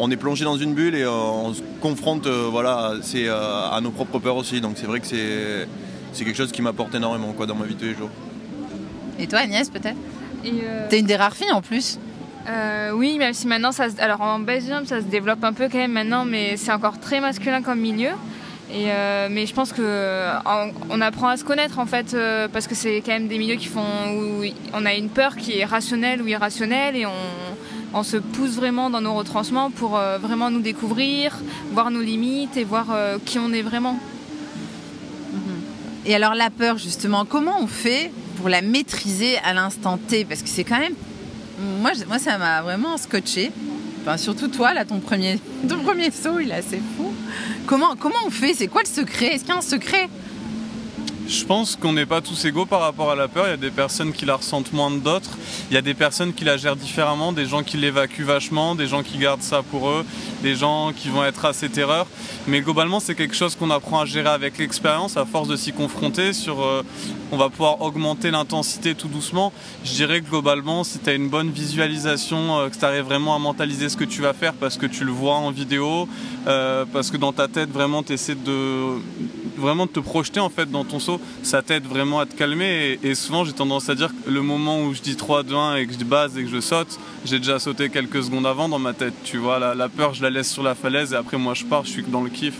on 0.01 0.09
est 0.09 0.17
plongé 0.17 0.43
dans 0.43 0.57
une 0.57 0.73
bulle 0.73 0.95
et 0.95 1.03
euh, 1.03 1.11
on 1.11 1.53
se 1.53 1.61
confronte 1.79 2.25
euh, 2.25 2.47
voilà, 2.49 2.93
c'est, 3.03 3.27
euh, 3.27 3.69
à 3.71 3.79
nos 3.81 3.91
propres 3.91 4.17
peurs 4.17 4.35
aussi. 4.35 4.59
Donc 4.59 4.73
c'est 4.75 4.87
vrai 4.87 4.99
que 4.99 5.05
c'est, 5.05 5.67
c'est 6.11 6.25
quelque 6.25 6.35
chose 6.35 6.51
qui 6.51 6.63
m'apporte 6.63 6.95
énormément 6.95 7.33
quoi, 7.33 7.45
dans 7.45 7.55
ma 7.55 7.65
vie 7.65 7.75
de 7.75 7.79
tous 7.79 7.85
les 7.85 7.95
jours. 7.95 8.09
Et 9.19 9.27
toi 9.27 9.39
Agnès 9.39 9.69
peut-être? 9.69 9.97
Euh... 10.43 10.87
T'es 10.89 10.99
une 10.99 11.05
des 11.05 11.15
rares 11.15 11.35
filles 11.35 11.51
en 11.51 11.61
plus 11.61 11.99
euh, 12.49 12.89
oui, 12.95 13.19
même 13.19 13.35
si 13.35 13.45
maintenant 13.45 13.71
ça 13.71 13.91
se... 13.91 14.01
Alors 14.01 14.21
en 14.21 14.39
jump 14.39 14.87
ça 14.87 14.99
se 14.99 15.05
développe 15.05 15.43
un 15.43 15.53
peu 15.53 15.69
quand 15.71 15.77
même 15.77 15.91
maintenant, 15.91 16.25
mais 16.25 16.57
c'est 16.57 16.71
encore 16.71 16.99
très 16.99 17.21
masculin 17.21 17.61
comme 17.61 17.79
milieu. 17.79 18.09
Et 18.73 18.85
euh, 18.87 19.27
mais 19.29 19.45
je 19.45 19.53
pense 19.53 19.73
que 19.73 20.27
on, 20.47 20.71
on, 20.89 21.01
apprend 21.01 21.27
à 21.27 21.37
se 21.37 21.43
connaître 21.43 21.77
en 21.77 21.85
fait 21.85 22.15
euh, 22.15 22.47
parce 22.47 22.65
que 22.65 22.73
c'est 22.73 23.03
quand 23.05 23.11
même 23.11 23.27
des 23.27 23.37
milieux 23.37 23.57
qui 23.57 23.67
font 23.67 23.83
où 24.15 24.43
on 24.73 24.85
a 24.87 24.95
une 24.95 25.09
peur 25.09 25.35
qui 25.35 25.59
est 25.59 25.65
rationnelle 25.65 26.19
ou 26.19 26.27
irrationnelle 26.27 26.95
et 26.95 27.05
on, 27.05 27.11
on 27.93 28.03
se 28.03 28.17
pousse 28.17 28.51
vraiment 28.51 28.89
dans 28.89 29.01
nos 29.01 29.13
retranchements 29.13 29.69
pour 29.71 29.97
euh, 29.97 30.17
vraiment 30.17 30.49
nous 30.49 30.61
découvrir, 30.61 31.37
voir 31.73 31.91
nos 31.91 32.01
limites 32.01 32.57
et 32.57 32.63
voir 32.63 32.87
euh, 32.91 33.17
qui 33.23 33.39
on 33.39 33.51
est 33.53 33.61
vraiment. 33.61 33.97
Et 36.05 36.15
alors 36.15 36.33
la 36.33 36.49
peur 36.49 36.77
justement, 36.77 37.25
comment 37.25 37.61
on 37.61 37.67
fait 37.67 38.11
pour 38.37 38.49
la 38.49 38.61
maîtriser 38.61 39.37
à 39.39 39.53
l'instant 39.53 39.97
T? 39.97 40.25
Parce 40.25 40.41
que 40.41 40.49
c'est 40.49 40.63
quand 40.63 40.79
même, 40.79 40.95
moi, 41.79 41.91
moi 42.07 42.17
ça 42.17 42.37
m'a 42.37 42.61
vraiment 42.61 42.97
scotché. 42.97 43.51
Enfin, 44.01 44.17
surtout 44.17 44.47
toi, 44.47 44.73
là, 44.73 44.83
ton 44.83 44.99
premier, 44.99 45.39
ton 45.69 45.77
premier 45.77 46.09
saut, 46.09 46.39
il 46.39 46.49
est 46.49 46.55
assez 46.55 46.81
fou. 46.97 47.13
Comment, 47.67 47.95
comment 47.95 48.15
on 48.25 48.31
fait? 48.31 48.55
C'est 48.55 48.67
quoi 48.67 48.81
le 48.81 48.87
secret? 48.87 49.27
Est-ce 49.27 49.43
qu'il 49.43 49.53
y 49.53 49.55
a 49.55 49.59
un 49.59 49.61
secret? 49.61 50.09
Je 51.31 51.45
pense 51.45 51.77
qu'on 51.77 51.93
n'est 51.93 52.05
pas 52.05 52.19
tous 52.19 52.43
égaux 52.43 52.65
par 52.65 52.81
rapport 52.81 53.09
à 53.09 53.15
la 53.15 53.29
peur. 53.29 53.47
Il 53.47 53.51
y 53.51 53.53
a 53.53 53.57
des 53.57 53.71
personnes 53.71 54.11
qui 54.11 54.25
la 54.25 54.35
ressentent 54.35 54.73
moins 54.73 54.91
que 54.91 54.99
d'autres. 54.99 55.37
Il 55.69 55.73
y 55.73 55.77
a 55.77 55.81
des 55.81 55.93
personnes 55.93 56.33
qui 56.33 56.43
la 56.43 56.57
gèrent 56.57 56.75
différemment, 56.75 57.31
des 57.31 57.45
gens 57.45 57.63
qui 57.63 57.77
l'évacuent 57.77 58.25
vachement, 58.25 58.75
des 58.75 58.87
gens 58.87 59.01
qui 59.01 59.17
gardent 59.17 59.41
ça 59.41 59.63
pour 59.63 59.89
eux, 59.89 60.05
des 60.43 60.55
gens 60.55 60.91
qui 60.91 61.07
vont 61.07 61.23
être 61.23 61.45
assez 61.45 61.69
terreurs. 61.69 62.07
Mais 62.47 62.59
globalement, 62.59 62.99
c'est 62.99 63.15
quelque 63.15 63.35
chose 63.35 63.55
qu'on 63.55 63.71
apprend 63.71 64.01
à 64.01 64.05
gérer 64.05 64.29
avec 64.29 64.57
l'expérience, 64.57 65.15
à 65.15 65.25
force 65.25 65.47
de 65.47 65.55
s'y 65.55 65.71
confronter. 65.71 66.33
Sur, 66.33 66.61
euh, 66.61 66.83
on 67.31 67.37
va 67.37 67.49
pouvoir 67.49 67.81
augmenter 67.81 68.29
l'intensité 68.29 68.93
tout 68.93 69.07
doucement. 69.07 69.53
Je 69.85 69.93
dirais 69.93 70.19
que 70.19 70.29
globalement, 70.29 70.83
si 70.83 70.99
tu 70.99 71.09
as 71.09 71.13
une 71.13 71.29
bonne 71.29 71.49
visualisation, 71.49 72.59
euh, 72.59 72.69
que 72.69 72.75
tu 72.75 72.83
arrives 72.83 73.05
vraiment 73.05 73.33
à 73.35 73.39
mentaliser 73.39 73.87
ce 73.87 73.95
que 73.95 74.03
tu 74.03 74.21
vas 74.21 74.33
faire 74.33 74.53
parce 74.53 74.77
que 74.77 74.85
tu 74.85 75.05
le 75.05 75.11
vois 75.13 75.35
en 75.35 75.51
vidéo, 75.51 76.09
euh, 76.47 76.83
parce 76.91 77.09
que 77.09 77.15
dans 77.15 77.31
ta 77.31 77.47
tête, 77.47 77.71
vraiment, 77.71 78.03
tu 78.03 78.11
essaies 78.13 78.35
de 78.35 78.97
vraiment 79.61 79.85
de 79.85 79.91
te 79.91 79.99
projeter 79.99 80.39
en 80.39 80.49
fait 80.49 80.69
dans 80.69 80.83
ton 80.83 80.99
saut, 80.99 81.21
ça 81.43 81.61
t'aide 81.61 81.85
vraiment 81.85 82.19
à 82.19 82.25
te 82.25 82.35
calmer. 82.35 82.99
Et, 83.03 83.09
et 83.09 83.15
souvent, 83.15 83.45
j'ai 83.45 83.53
tendance 83.53 83.89
à 83.89 83.95
dire 83.95 84.09
que 84.09 84.29
le 84.29 84.41
moment 84.41 84.83
où 84.83 84.93
je 84.93 85.01
dis 85.01 85.15
3, 85.15 85.43
2, 85.43 85.55
1 85.55 85.75
et 85.77 85.87
que 85.87 85.93
je 85.93 86.03
base 86.03 86.37
et 86.37 86.43
que 86.43 86.49
je 86.49 86.59
saute, 86.59 86.99
j'ai 87.25 87.39
déjà 87.39 87.59
sauté 87.59 87.89
quelques 87.89 88.23
secondes 88.23 88.45
avant 88.45 88.67
dans 88.67 88.79
ma 88.79 88.93
tête. 88.93 89.13
Tu 89.23 89.37
vois, 89.37 89.59
la, 89.59 89.75
la, 89.75 89.87
peur, 89.87 90.13
je 90.13 90.23
la 90.23 90.29
laisse 90.29 90.51
sur 90.51 90.63
la 90.63 90.75
falaise 90.75 91.13
et 91.13 91.15
après, 91.15 91.37
moi, 91.37 91.53
je 91.53 91.65
pars, 91.65 91.85
je 91.85 91.91
suis 91.91 92.03
dans 92.03 92.21
le 92.21 92.29
kiff. 92.29 92.55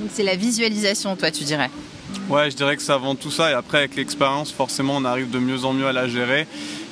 Donc, 0.00 0.10
c'est 0.12 0.22
la 0.22 0.36
visualisation, 0.36 1.16
toi, 1.16 1.30
tu 1.30 1.44
dirais 1.44 1.70
Ouais, 2.28 2.50
je 2.50 2.56
dirais 2.56 2.76
que 2.76 2.82
c'est 2.82 2.92
avant 2.92 3.14
tout 3.14 3.30
ça. 3.30 3.50
Et 3.50 3.54
après, 3.54 3.78
avec 3.78 3.96
l'expérience, 3.96 4.52
forcément, 4.52 4.96
on 4.96 5.04
arrive 5.04 5.30
de 5.30 5.38
mieux 5.38 5.64
en 5.64 5.72
mieux 5.72 5.86
à 5.86 5.92
la 5.92 6.08
gérer. 6.08 6.46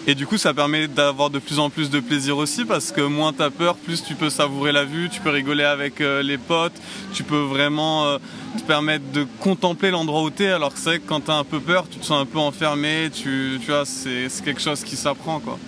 Et 0.07 0.15
du 0.15 0.27
coup, 0.27 0.39
ça 0.39 0.55
permet 0.55 0.89
d'avoir 0.89 1.29
de 1.29 1.39
plus 1.39 1.59
en 1.59 1.69
plus 1.69 1.91
de 1.91 2.01
plaisir 2.01 2.39
aussi 2.39 2.65
parce 2.65 2.91
que 2.91 3.03
moins 3.03 3.33
t'as 3.33 3.51
peur, 3.51 3.77
plus 3.77 4.03
tu 4.03 4.15
peux 4.15 4.31
savourer 4.31 4.73
la 4.73 4.85
vue, 4.85 5.11
tu 5.11 5.21
peux 5.21 5.29
rigoler 5.29 5.65
avec 5.65 6.01
euh, 6.01 6.23
les 6.23 6.39
potes, 6.39 6.73
tu 7.13 7.23
peux 7.23 7.41
vraiment 7.41 8.07
euh, 8.07 8.19
te 8.57 8.63
permettre 8.63 9.05
de 9.13 9.27
contempler 9.41 9.91
l'endroit 9.91 10.23
où 10.23 10.31
t'es. 10.31 10.49
Alors 10.49 10.73
que 10.73 10.79
c'est 10.79 10.87
vrai 10.87 10.99
que 11.01 11.07
quand 11.07 11.21
t'as 11.21 11.37
un 11.37 11.45
peu 11.45 11.61
peur, 11.61 11.87
tu 11.89 11.99
te 11.99 12.05
sens 12.05 12.23
un 12.23 12.25
peu 12.25 12.39
enfermé, 12.39 13.11
tu, 13.13 13.61
tu 13.61 13.71
vois, 13.71 13.85
c'est 13.85 14.29
quelque 14.43 14.63
chose 14.63 14.83
qui 14.85 14.97
s'apprend 14.97 15.39
quoi. 15.39 15.59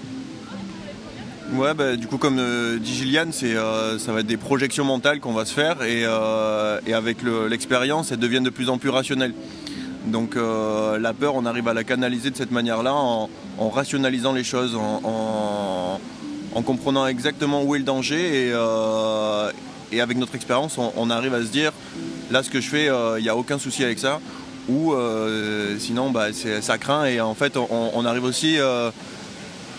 Ouais, 1.52 1.74
bah, 1.74 1.96
du 1.96 2.06
coup, 2.06 2.16
comme 2.16 2.38
euh, 2.38 2.78
dit 2.78 2.94
Gilliane, 2.94 3.30
c'est, 3.32 3.54
ça 3.54 4.12
va 4.12 4.20
être 4.20 4.26
des 4.26 4.38
projections 4.38 4.86
mentales 4.86 5.20
qu'on 5.20 5.34
va 5.34 5.44
se 5.44 5.52
faire 5.52 5.82
et, 5.82 6.04
et 6.86 6.94
avec 6.94 7.18
l'expérience, 7.50 8.10
elles 8.10 8.18
deviennent 8.18 8.44
de 8.44 8.50
plus 8.50 8.70
en 8.70 8.78
plus 8.78 8.88
rationnelles. 8.88 9.34
Donc 10.06 10.36
euh, 10.36 10.98
la 10.98 11.12
peur, 11.12 11.34
on 11.34 11.46
arrive 11.46 11.68
à 11.68 11.74
la 11.74 11.84
canaliser 11.84 12.30
de 12.30 12.36
cette 12.36 12.50
manière-là 12.50 12.92
en, 12.94 13.28
rationalisant 13.68 14.32
les 14.32 14.44
choses, 14.44 14.76
en, 14.76 16.00
comprenant 16.64 17.06
exactement 17.06 17.62
où 17.62 17.74
est 17.74 17.78
le 17.78 17.84
danger 17.84 18.46
et, 18.46 18.52
euh, 18.52 19.50
avec 20.00 20.16
notre 20.16 20.34
expérience, 20.34 20.78
on, 20.78 21.10
arrive 21.10 21.34
à 21.34 21.42
se 21.42 21.48
dire 21.48 21.72
là 22.30 22.42
ce 22.42 22.50
que 22.50 22.60
je 22.60 22.68
fais, 22.68 22.84
il 22.84 22.90
euh, 22.90 23.20
n'y 23.20 23.28
a 23.28 23.36
aucun 23.36 23.58
souci 23.58 23.84
avec 23.84 23.98
ça. 23.98 24.20
Ou 24.68 24.94
sinon, 25.78 26.10
bah, 26.10 26.28
ça 26.32 26.78
craint 26.78 27.04
et 27.04 27.20
en 27.20 27.34
fait, 27.34 27.56
on, 27.56 28.04
arrive 28.04 28.24
aussi 28.24 28.58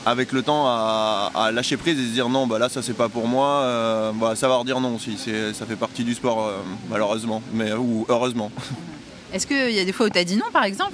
avec 0.06 0.34
le 0.34 0.42
temps 0.42 0.66
à, 0.68 1.52
lâcher 1.54 1.78
prise 1.78 1.98
et 1.98 2.04
se 2.04 2.12
dire 2.12 2.28
non, 2.28 2.48
bah 2.48 2.60
là 2.60 2.68
ça 2.68 2.82
c'est 2.82 2.94
pas 2.94 3.08
pour 3.08 3.28
moi. 3.28 4.12
Bah, 4.20 4.36
ça 4.36 4.50
va 4.50 4.58
redire 4.58 4.82
non 4.82 4.96
aussi, 4.96 5.18
ça 5.18 5.66
fait 5.66 5.78
partie 5.78 6.04
du 6.04 6.14
sport 6.14 6.52
malheureusement, 6.90 7.42
mais 7.54 7.72
ou 7.74 8.06
heureusement. 8.10 8.52
Est-ce 9.34 9.48
qu'il 9.48 9.72
y 9.72 9.80
a 9.80 9.86
des 9.86 9.92
fois 9.92 10.06
où 10.06 10.10
tu 10.10 10.20
as 10.20 10.24
dit 10.24 10.38
non, 10.38 10.46
par 10.54 10.64
exemple? 10.64 10.94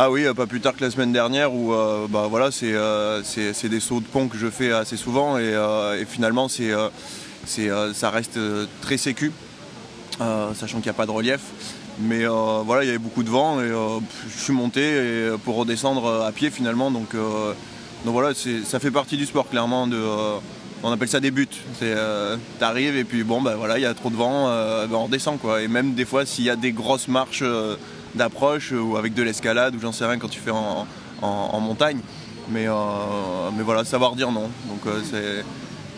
Ah 0.00 0.12
oui, 0.12 0.24
pas 0.36 0.46
plus 0.46 0.60
tard 0.60 0.76
que 0.76 0.84
la 0.84 0.92
semaine 0.92 1.12
dernière 1.12 1.52
où 1.52 1.72
euh, 1.72 2.06
bah, 2.08 2.28
voilà, 2.30 2.50
euh, 2.62 3.20
c'est, 3.24 3.68
des 3.68 3.80
sauts 3.80 3.98
de 3.98 4.06
pont 4.06 4.28
que 4.28 4.38
je 4.38 4.48
fais 4.48 4.70
assez 4.70 4.96
souvent 4.96 5.36
et, 5.38 5.42
euh, 5.42 6.04
finalement 6.06 6.46
c'est, 6.46 6.70
ça 7.92 8.10
reste 8.10 8.38
très 8.80 8.96
sécu, 8.96 9.32
sachant 10.20 10.76
qu'il 10.76 10.84
n'y 10.84 10.90
a 10.90 10.94
pas 10.94 11.06
de 11.06 11.10
relief. 11.10 11.40
Mais 11.98 12.26
voilà, 12.26 12.84
il 12.84 12.86
y 12.86 12.90
avait 12.90 12.98
beaucoup 12.98 13.24
de 13.24 13.30
vent 13.30 13.60
et 13.60 13.68
je 13.68 14.40
suis 14.40 14.52
monté 14.52 15.32
pour 15.44 15.56
redescendre 15.56 16.22
à 16.24 16.30
pied 16.30 16.50
finalement. 16.50 16.92
Donc, 16.92 17.16
donc 17.16 18.12
voilà, 18.12 18.30
ça 18.64 18.78
fait 18.78 18.92
partie 18.92 19.16
du 19.16 19.26
sport 19.26 19.50
clairement 19.50 19.88
de, 19.88 20.00
on 20.82 20.92
appelle 20.92 21.08
ça 21.08 21.20
des 21.20 21.30
buts. 21.30 21.48
C'est 21.78 21.92
euh, 21.96 22.36
t'arrives 22.58 22.96
et 22.96 23.04
puis 23.04 23.24
bon 23.24 23.40
ben 23.40 23.54
voilà, 23.56 23.78
il 23.78 23.82
y 23.82 23.86
a 23.86 23.94
trop 23.94 24.10
de 24.10 24.16
vent, 24.16 24.48
euh, 24.48 24.86
ben, 24.86 24.96
on 24.96 25.04
redescend 25.04 25.38
quoi. 25.38 25.62
Et 25.62 25.68
même 25.68 25.94
des 25.94 26.04
fois 26.04 26.26
s'il 26.26 26.44
y 26.44 26.50
a 26.50 26.56
des 26.56 26.72
grosses 26.72 27.08
marches 27.08 27.42
euh, 27.42 27.76
d'approche 28.14 28.72
ou 28.72 28.96
avec 28.96 29.14
de 29.14 29.22
l'escalade 29.22 29.74
ou 29.74 29.80
j'en 29.80 29.92
sais 29.92 30.06
rien 30.06 30.18
quand 30.18 30.28
tu 30.28 30.40
fais 30.40 30.50
en, 30.50 30.86
montagne. 31.60 32.00
Mais, 32.50 32.66
mais 33.56 33.62
voilà, 33.62 33.84
savoir 33.84 34.16
dire 34.16 34.32
non. 34.32 34.48
Donc 34.68 34.94
c'est 35.10 35.44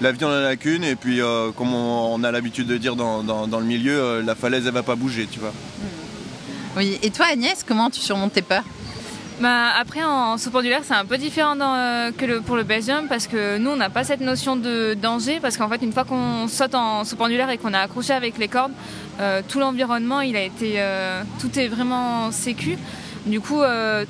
la 0.00 0.10
vie 0.10 0.24
en 0.24 0.30
a 0.30 0.56
qu'une 0.56 0.82
et 0.82 0.96
puis 0.96 1.20
comme 1.56 1.72
on, 1.72 2.24
a 2.24 2.32
l'habitude 2.32 2.66
de 2.66 2.76
dire 2.76 2.96
dans, 2.96 3.22
le 3.46 3.64
milieu, 3.64 4.20
la 4.20 4.34
falaise 4.34 4.66
elle 4.66 4.74
va 4.74 4.82
pas 4.82 4.96
bouger, 4.96 5.28
tu 5.30 5.38
vois. 5.38 5.52
Oui, 6.76 6.98
et 7.02 7.10
toi 7.10 7.26
Agnès, 7.30 7.64
comment 7.66 7.90
tu 7.90 8.00
surmontes 8.00 8.32
tes 8.32 8.42
peurs 8.42 8.64
bah, 9.40 9.70
après, 9.78 10.04
en 10.04 10.36
saut 10.36 10.50
pendulaire, 10.50 10.82
c'est 10.84 10.92
un 10.92 11.06
peu 11.06 11.16
différent 11.16 11.56
euh, 11.58 12.10
que 12.12 12.26
le, 12.26 12.40
pour 12.42 12.56
le 12.56 12.64
jump 12.68 13.08
parce 13.08 13.26
que 13.26 13.56
nous, 13.56 13.70
on 13.70 13.76
n'a 13.76 13.88
pas 13.88 14.04
cette 14.04 14.20
notion 14.20 14.54
de 14.54 14.94
danger 15.00 15.40
parce 15.40 15.56
qu'en 15.56 15.68
fait, 15.70 15.80
une 15.82 15.92
fois 15.92 16.04
qu'on 16.04 16.46
saute 16.46 16.74
en 16.74 17.04
saut 17.04 17.16
pendulaire 17.16 17.48
et 17.48 17.56
qu'on 17.56 17.72
a 17.72 17.78
accroché 17.78 18.12
avec 18.12 18.36
les 18.36 18.48
cordes, 18.48 18.72
euh, 19.18 19.40
tout 19.48 19.58
l'environnement, 19.58 20.20
il 20.20 20.36
a 20.36 20.42
été, 20.42 20.74
euh, 20.76 21.22
tout 21.40 21.58
est 21.58 21.68
vraiment 21.68 22.30
sécu. 22.32 22.76
Du 23.24 23.40
coup, 23.40 23.60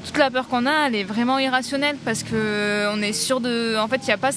toute 0.05 0.19
la 0.19 0.31
peur 0.31 0.47
qu'on 0.47 0.67
a, 0.67 0.87
elle 0.87 0.95
est 0.95 1.05
vraiment 1.05 1.39
irrationnelle 1.41 1.97
parce 2.05 2.23
que 2.23 2.89
on 2.93 3.03
est 3.03 3.13
sûr 3.13 3.41
de, 3.41 3.77
en 3.77 3.89
fait, 3.89 3.99
il 4.03 4.07
n'y 4.07 4.13
a 4.13 4.19
pas 4.19 4.31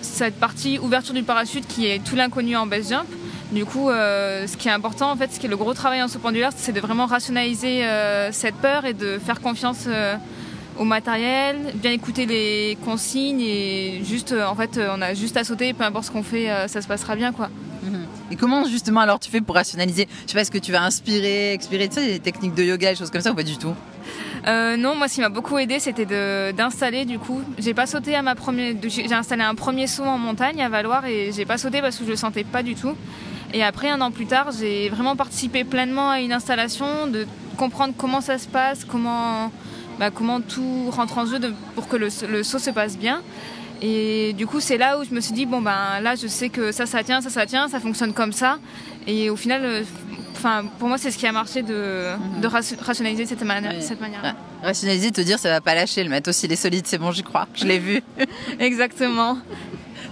cette 0.00 0.40
partie 0.40 0.78
ouverture 0.78 1.12
du 1.12 1.22
parachute 1.22 1.66
qui 1.66 1.86
est 1.86 2.02
tout 2.02 2.16
l'inconnu 2.16 2.56
en 2.56 2.66
base 2.66 2.88
jump. 2.88 3.06
Du 3.52 3.64
coup, 3.64 3.88
euh, 3.88 4.46
ce 4.46 4.58
qui 4.58 4.68
est 4.68 4.72
important, 4.72 5.10
en 5.10 5.16
fait, 5.16 5.32
ce 5.32 5.40
qui 5.40 5.46
est 5.46 5.48
le 5.48 5.56
gros 5.56 5.72
travail 5.72 6.02
en 6.02 6.08
saut 6.08 6.18
pendulaire, 6.18 6.50
c'est 6.54 6.72
de 6.72 6.80
vraiment 6.80 7.06
rationaliser 7.06 7.82
euh, 7.84 8.30
cette 8.30 8.56
peur 8.56 8.84
et 8.84 8.92
de 8.92 9.18
faire 9.18 9.40
confiance 9.40 9.84
euh, 9.86 10.16
au 10.78 10.84
matériel, 10.84 11.56
bien 11.74 11.92
écouter 11.92 12.26
les 12.26 12.76
consignes 12.84 13.40
et 13.40 14.02
juste, 14.04 14.34
en 14.34 14.54
fait, 14.54 14.78
on 14.78 15.00
a 15.00 15.14
juste 15.14 15.38
à 15.38 15.44
sauter, 15.44 15.72
peu 15.72 15.84
importe 15.84 16.04
ce 16.04 16.10
qu'on 16.10 16.22
fait, 16.22 16.68
ça 16.68 16.82
se 16.82 16.86
passera 16.86 17.16
bien, 17.16 17.32
quoi. 17.32 17.48
Et 18.30 18.36
comment 18.36 18.66
justement 18.66 19.00
alors 19.00 19.18
tu 19.18 19.30
fais 19.30 19.40
pour 19.40 19.54
rationaliser? 19.54 20.06
Je 20.26 20.30
sais 20.30 20.34
pas, 20.34 20.42
est-ce 20.42 20.50
que 20.50 20.58
tu 20.58 20.70
vas 20.70 20.82
inspirer, 20.82 21.54
expirer, 21.54 21.88
tu 21.88 21.94
sais, 21.94 22.06
des 22.06 22.20
techniques 22.20 22.54
de 22.54 22.62
yoga, 22.62 22.90
des 22.90 22.96
choses 22.96 23.10
comme 23.10 23.22
ça 23.22 23.32
ou 23.32 23.34
pas 23.34 23.42
du 23.42 23.56
tout? 23.56 23.74
Non, 24.46 24.94
moi 24.94 25.08
ce 25.08 25.14
qui 25.14 25.20
m'a 25.20 25.30
beaucoup 25.30 25.58
aidé 25.58 25.80
c'était 25.80 26.52
d'installer 26.52 27.06
du 27.06 27.18
coup. 27.18 27.40
J'ai 27.58 27.74
pas 27.74 27.86
sauté 27.86 28.14
à 28.14 28.22
ma 28.22 28.34
première. 28.34 28.74
J'ai 28.86 29.12
installé 29.12 29.42
un 29.42 29.54
premier 29.54 29.86
saut 29.86 30.04
en 30.04 30.18
montagne 30.18 30.62
à 30.62 30.68
Valoir 30.68 31.06
et 31.06 31.32
j'ai 31.34 31.46
pas 31.46 31.58
sauté 31.58 31.80
parce 31.80 31.96
que 31.96 32.04
je 32.04 32.10
le 32.10 32.16
sentais 32.16 32.44
pas 32.44 32.62
du 32.62 32.74
tout. 32.74 32.94
Et 33.54 33.62
après, 33.62 33.88
un 33.88 34.00
an 34.00 34.10
plus 34.10 34.26
tard, 34.26 34.50
j'ai 34.58 34.88
vraiment 34.88 35.16
participé 35.16 35.64
pleinement 35.64 36.10
à 36.10 36.20
une 36.20 36.32
installation, 36.32 37.06
de 37.06 37.26
comprendre 37.56 37.94
comment 37.96 38.20
ça 38.20 38.38
se 38.38 38.46
passe, 38.46 38.84
comment, 38.84 39.50
bah, 39.98 40.10
comment 40.10 40.40
tout 40.40 40.90
rentre 40.90 41.18
en 41.18 41.26
jeu 41.26 41.38
pour 41.74 41.88
que 41.88 41.96
le, 41.96 42.10
saut 42.42 42.58
se 42.58 42.70
passe 42.70 42.98
bien. 42.98 43.22
Et 43.80 44.32
du 44.34 44.46
coup, 44.46 44.60
c'est 44.60 44.76
là 44.76 44.98
où 44.98 45.04
je 45.04 45.14
me 45.14 45.20
suis 45.20 45.32
dit, 45.32 45.46
bon, 45.46 45.60
ben 45.62 46.00
là, 46.02 46.14
je 46.16 46.26
sais 46.26 46.48
que 46.48 46.72
ça, 46.72 46.84
ça 46.84 47.04
tient, 47.04 47.20
ça, 47.20 47.30
ça 47.30 47.46
tient, 47.46 47.68
ça 47.68 47.78
fonctionne 47.80 48.12
comme 48.12 48.32
ça. 48.32 48.58
Et 49.06 49.30
au 49.30 49.36
final, 49.36 49.64
euh, 49.64 49.82
enfin, 50.32 50.64
pour 50.78 50.88
moi, 50.88 50.98
c'est 50.98 51.12
ce 51.12 51.16
qui 51.16 51.26
a 51.26 51.32
marché 51.32 51.62
de, 51.62 52.10
de 52.40 52.46
rationaliser 52.46 53.24
cette, 53.24 53.44
manière, 53.44 53.80
cette 53.80 54.00
manière-là. 54.00 54.34
Rationaliser, 54.62 55.12
te 55.12 55.20
dire, 55.20 55.38
ça 55.38 55.48
va 55.48 55.60
pas 55.60 55.74
lâcher, 55.74 56.02
le 56.02 56.10
matos, 56.10 56.42
il 56.42 56.52
est 56.52 56.56
solide, 56.56 56.86
c'est 56.86 56.98
bon, 56.98 57.12
j'y 57.12 57.22
crois, 57.22 57.46
je 57.54 57.64
l'ai 57.64 57.78
vu. 57.78 58.02
Exactement. 58.58 59.38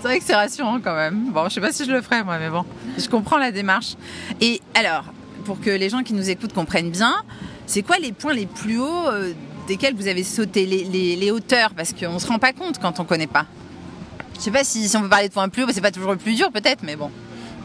C'est 0.07 0.13
vrai 0.13 0.19
que 0.21 0.25
c'est 0.25 0.37
rassurant 0.37 0.79
quand 0.81 0.95
même. 0.95 1.33
Bon, 1.33 1.49
je 1.49 1.55
sais 1.55 1.61
pas 1.61 1.73
si 1.73 1.85
je 1.85 1.91
le 1.91 2.01
ferai 2.01 2.23
moi, 2.23 2.39
mais 2.39 2.49
bon, 2.49 2.65
je 2.97 3.09
comprends 3.09 3.39
la 3.39 3.51
démarche. 3.51 3.97
Et 4.41 4.61
alors, 4.75 5.03
pour 5.45 5.61
que 5.61 5.71
les 5.71 5.89
gens 5.89 6.05
qui 6.05 6.15
nous 6.15 6.31
écoutent 6.31 6.53
comprennent 6.53 6.93
bien, 6.93 7.13
c'est 7.67 7.83
quoi 7.83 7.99
les 7.99 8.13
points 8.13 8.33
les 8.33 8.47
plus 8.47 8.79
hauts 8.79 9.09
euh, 9.09 9.33
desquels 9.67 9.97
vous 9.97 10.07
avez 10.07 10.23
sauté 10.23 10.65
les, 10.65 11.31
hauteurs? 11.33 11.75
Parce 11.75 11.93
qu'on 11.93 12.21
se 12.21 12.27
rend 12.29 12.39
pas 12.39 12.53
compte 12.53 12.79
quand 12.79 13.01
on 13.01 13.05
connaît 13.05 13.27
pas. 13.27 13.47
Je 14.37 14.43
sais 14.43 14.53
pas 14.53 14.63
si, 14.63 14.89
si 14.89 14.97
on 14.97 15.03
peut 15.03 15.09
parler 15.09 15.27
de 15.27 15.33
points 15.33 15.49
plus 15.49 15.65
hauts, 15.65 15.73
c'est 15.73 15.81
pas 15.81 15.91
toujours 15.91 16.13
le 16.13 16.19
plus 16.19 16.37
dur 16.37 16.53
peut-être, 16.53 16.85
mais 16.85 16.95
bon. 16.95 17.11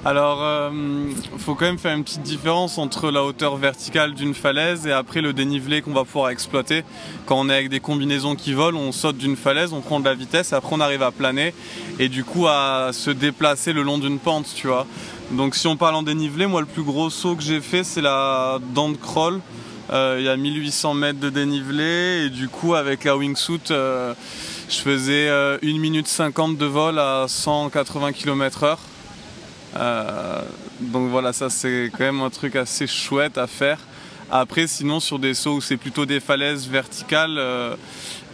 Alors, 0.03 0.39
il 0.39 0.43
euh, 0.43 1.11
faut 1.37 1.53
quand 1.53 1.65
même 1.65 1.77
faire 1.77 1.95
une 1.95 2.03
petite 2.03 2.23
différence 2.23 2.79
entre 2.79 3.11
la 3.11 3.23
hauteur 3.23 3.55
verticale 3.57 4.15
d'une 4.15 4.33
falaise 4.33 4.87
et 4.87 4.91
après 4.91 5.21
le 5.21 5.31
dénivelé 5.31 5.83
qu'on 5.83 5.93
va 5.93 6.05
pouvoir 6.05 6.31
exploiter. 6.31 6.83
Quand 7.27 7.39
on 7.39 7.49
est 7.49 7.53
avec 7.53 7.69
des 7.69 7.79
combinaisons 7.79 8.35
qui 8.35 8.53
volent, 8.53 8.79
on 8.79 8.91
saute 8.91 9.17
d'une 9.17 9.35
falaise, 9.35 9.73
on 9.73 9.81
prend 9.81 9.99
de 9.99 10.05
la 10.05 10.15
vitesse, 10.15 10.53
après 10.53 10.75
on 10.75 10.79
arrive 10.79 11.03
à 11.03 11.11
planer 11.11 11.53
et 11.99 12.09
du 12.09 12.23
coup 12.23 12.47
à 12.47 12.89
se 12.93 13.11
déplacer 13.11 13.73
le 13.73 13.83
long 13.83 13.99
d'une 13.99 14.17
pente, 14.17 14.47
tu 14.55 14.65
vois. 14.65 14.87
Donc 15.29 15.53
si 15.53 15.67
on 15.67 15.77
parle 15.77 15.93
en 15.93 16.01
dénivelé, 16.01 16.47
moi 16.47 16.61
le 16.61 16.67
plus 16.67 16.83
gros 16.83 17.11
saut 17.11 17.35
que 17.35 17.43
j'ai 17.43 17.61
fait 17.61 17.83
c'est 17.83 18.01
la 18.01 18.57
dent 18.73 18.93
crawl. 18.93 19.39
Euh, 19.93 20.15
il 20.17 20.25
y 20.25 20.29
a 20.29 20.35
1800 20.35 20.95
mètres 20.95 21.19
de 21.19 21.29
dénivelé 21.29 22.25
et 22.25 22.29
du 22.31 22.49
coup 22.49 22.73
avec 22.73 23.03
la 23.03 23.15
wingsuit 23.15 23.59
euh, 23.69 24.15
je 24.67 24.77
faisais 24.77 25.29
1 25.29 25.59
minute 25.61 26.07
50 26.07 26.57
de 26.57 26.65
vol 26.65 26.97
à 26.97 27.25
180 27.27 28.13
km 28.13 28.63
heure. 28.63 28.79
Euh, 29.75 30.41
donc 30.79 31.09
voilà, 31.09 31.33
ça 31.33 31.49
c'est 31.49 31.91
quand 31.91 32.03
même 32.03 32.21
un 32.21 32.29
truc 32.29 32.55
assez 32.55 32.87
chouette 32.87 33.37
à 33.37 33.47
faire. 33.47 33.79
Après, 34.29 34.67
sinon, 34.67 34.99
sur 34.99 35.19
des 35.19 35.33
sauts 35.33 35.55
où 35.55 35.61
c'est 35.61 35.77
plutôt 35.77 36.05
des 36.05 36.19
falaises 36.19 36.67
verticales 36.67 37.37
euh, 37.37 37.75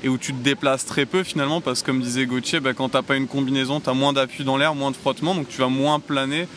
et 0.04 0.10
où 0.10 0.18
tu 0.18 0.32
te 0.32 0.44
déplaces 0.44 0.86
très 0.86 1.06
peu 1.06 1.24
finalement, 1.24 1.60
parce 1.60 1.82
que 1.82 1.88
comme 1.88 2.02
disait 2.02 2.26
Gauthier, 2.28 2.60
bah, 2.60 2.74
quand 2.74 2.90
t'as 2.90 3.02
pas 3.02 3.16
une 3.16 3.28
combinaison, 3.28 3.80
tu 3.80 3.90
as 3.90 3.94
moins 3.94 4.14
d'appui 4.14 4.44
dans 4.44 4.58
l'air, 4.58 4.76
moins 4.76 4.92
de 4.92 4.96
frottement, 4.96 5.34
donc 5.34 5.48
tu 5.50 5.60
vas 5.60 5.70
moins 5.70 6.00
planer. 6.00 6.48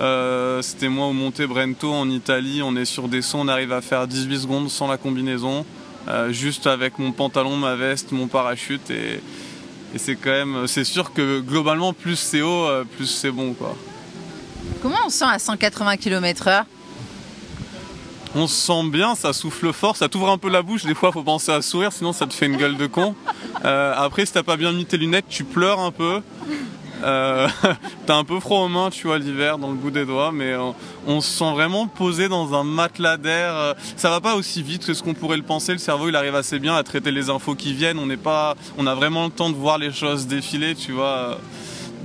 Euh, 0.00 0.62
c'était 0.62 0.88
moi 0.88 1.06
au 1.06 1.12
Monte 1.12 1.42
Brento 1.42 1.92
en 1.92 2.08
Italie, 2.10 2.60
on 2.62 2.76
est 2.76 2.84
sur 2.84 3.08
des 3.08 3.22
sauts, 3.22 3.38
on 3.40 3.48
arrive 3.48 3.72
à 3.72 3.80
faire 3.80 4.06
18 4.06 4.40
secondes 4.40 4.70
sans 4.70 4.86
la 4.86 4.96
combinaison, 4.96 5.64
juste 6.30 6.66
avec 6.66 6.98
mon 6.98 7.12
pantalon, 7.12 7.56
ma 7.56 7.76
veste, 7.76 8.12
mon 8.12 8.26
parachute 8.26 8.90
et 8.90 9.20
c'est 9.96 10.16
quand 10.16 10.30
même, 10.30 10.66
c'est 10.66 10.84
sûr 10.84 11.12
que 11.12 11.40
globalement 11.40 11.92
plus 11.92 12.16
c'est 12.16 12.42
haut, 12.42 12.66
plus 12.96 13.06
c'est 13.06 13.30
bon 13.30 13.52
quoi. 13.52 13.76
Comment 14.82 14.96
on 15.06 15.10
se 15.10 15.18
sent 15.18 15.24
à 15.26 15.38
180 15.38 15.96
km/h 15.96 16.64
on 18.34 18.46
se 18.46 18.54
sent 18.54 18.90
bien, 18.90 19.16
ça 19.16 19.32
souffle 19.32 19.72
fort, 19.72 19.96
ça 19.96 20.08
t'ouvre 20.08 20.30
un 20.30 20.38
peu 20.38 20.50
la 20.50 20.62
bouche. 20.62 20.84
Des 20.84 20.94
fois, 20.94 21.10
faut 21.10 21.24
penser 21.24 21.50
à 21.50 21.62
sourire, 21.62 21.92
sinon 21.92 22.12
ça 22.12 22.28
te 22.28 22.32
fait 22.32 22.46
une 22.46 22.56
gueule 22.56 22.76
de 22.76 22.86
con. 22.86 23.16
Euh, 23.64 23.92
après, 23.96 24.24
si 24.24 24.32
t'as 24.32 24.44
pas 24.44 24.56
bien 24.56 24.70
mis 24.70 24.86
tes 24.86 24.96
lunettes, 24.96 25.24
tu 25.28 25.42
pleures 25.42 25.80
un 25.80 25.90
peu. 25.90 26.20
Euh, 27.02 27.48
t'as 28.06 28.14
un 28.14 28.22
peu 28.22 28.38
froid 28.38 28.60
aux 28.60 28.68
mains, 28.68 28.90
tu 28.90 29.08
vois, 29.08 29.18
l'hiver 29.18 29.58
dans 29.58 29.70
le 29.70 29.74
bout 29.74 29.90
des 29.90 30.04
doigts, 30.04 30.30
mais 30.30 30.54
on, 31.08 31.20
se 31.20 31.38
sent 31.38 31.52
vraiment 31.52 31.88
posé 31.88 32.28
dans 32.28 32.54
un 32.54 32.62
matelas 32.62 33.16
d'air. 33.16 33.74
Ça 33.96 34.10
va 34.10 34.20
pas 34.20 34.36
aussi 34.36 34.62
vite 34.62 34.86
que 34.86 34.94
ce 34.94 35.02
qu'on 35.02 35.14
pourrait 35.14 35.36
le 35.36 35.42
penser. 35.42 35.72
Le 35.72 35.78
cerveau, 35.78 36.08
il 36.08 36.14
arrive 36.14 36.36
assez 36.36 36.60
bien 36.60 36.76
à 36.76 36.84
traiter 36.84 37.10
les 37.10 37.30
infos 37.30 37.56
qui 37.56 37.72
viennent. 37.72 37.98
On 37.98 38.06
n'est 38.06 38.16
pas, 38.16 38.54
on 38.78 38.86
a 38.86 38.94
vraiment 38.94 39.24
le 39.24 39.32
temps 39.32 39.50
de 39.50 39.56
voir 39.56 39.76
les 39.76 39.92
choses 39.92 40.28
défiler, 40.28 40.76
tu 40.76 40.92
vois. 40.92 41.38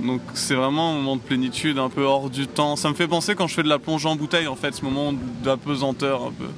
Donc 0.00 0.20
c'est 0.34 0.54
vraiment 0.54 0.90
un 0.92 0.94
moment 0.94 1.16
de 1.16 1.22
plénitude, 1.22 1.78
un 1.78 1.88
peu 1.88 2.02
hors 2.02 2.28
du 2.30 2.46
temps. 2.46 2.76
Ça 2.76 2.88
me 2.90 2.94
fait 2.94 3.08
penser 3.08 3.34
quand 3.34 3.46
je 3.46 3.54
fais 3.54 3.62
de 3.62 3.68
la 3.68 3.78
plongée 3.78 4.08
en 4.08 4.16
bouteille, 4.16 4.46
en 4.46 4.56
fait, 4.56 4.74
ce 4.74 4.84
moment 4.84 5.12
d'apesanteur 5.42 6.22
un 6.24 6.32
peu. 6.32 6.48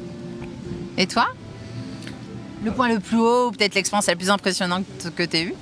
Et 0.96 1.06
toi? 1.06 1.26
Le 2.64 2.72
point 2.72 2.88
le 2.92 2.98
plus 2.98 3.18
haut, 3.18 3.48
ou 3.48 3.50
peut-être 3.52 3.76
l'expérience 3.76 4.06
la 4.08 4.16
plus 4.16 4.30
impressionnante 4.30 4.84
que 5.14 5.22
tu 5.22 5.36
as 5.36 5.42
eue? 5.42 5.54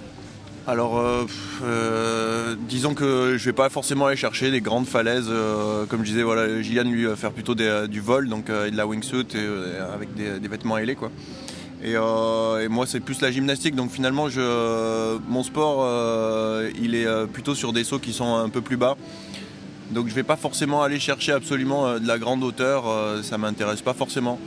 Alors, 0.67 0.99
euh, 0.99 1.27
euh, 1.63 2.57
disons 2.59 2.95
que 2.95 3.37
je 3.37 3.45
vais 3.45 3.53
pas 3.53 3.69
forcément 3.69 4.07
aller 4.07 4.17
chercher 4.17 4.51
des 4.51 4.61
grandes 4.61 4.87
falaises. 4.87 5.29
euh, 5.29 5.85
comme 5.87 6.01
je 6.01 6.11
disais, 6.11 6.23
voilà, 6.23 6.61
Gillian 6.63 6.85
lui 6.85 7.05
va 7.05 7.15
faire 7.15 7.31
plutôt 7.33 7.55
des- 7.55 7.87
du 7.89 8.01
vol, 8.01 8.29
donc 8.29 8.51
euh, 8.51 8.67
et 8.67 8.71
de 8.73 8.77
la 8.77 8.87
wingsuit 8.87 9.27
et, 9.35 9.37
euh, 9.37 9.95
avec 9.95 10.13
des, 10.15 10.41
des 10.41 10.49
vêtements 10.49 10.77
ailés, 10.79 10.97
quoi. 10.97 11.11
Et, 11.87 11.95
euh, 11.95 12.65
et 12.65 12.69
moi, 12.69 12.85
c'est 12.85 12.99
plus 12.99 13.21
la 13.21 13.31
gymnastique. 13.31 13.77
Donc 13.77 13.93
finalement, 13.93 14.29
je, 14.29 15.19
mon 15.29 15.45
sport, 15.45 15.79
euh, 15.83 16.69
il 16.83 16.97
est 16.97 17.07
euh, 17.07 17.27
plutôt 17.27 17.55
sur 17.55 17.73
des 17.73 17.85
sauts 17.85 18.01
qui 18.01 18.13
sont 18.13 18.35
un 18.35 18.49
peu 18.49 18.61
plus 18.61 18.77
bas. 18.77 18.97
Donc 19.93 20.09
je 20.09 20.15
vais 20.15 20.25
pas 20.25 20.35
forcément 20.35 20.83
aller 20.83 20.99
chercher 20.99 21.31
absolument 21.31 22.01
de 22.01 22.09
la 22.09 22.19
grande 22.19 22.43
hauteur. 22.43 22.85
ça 23.23 23.39
m'intéresse 23.39 23.83
pas 23.83 23.95
forcément. 23.95 24.41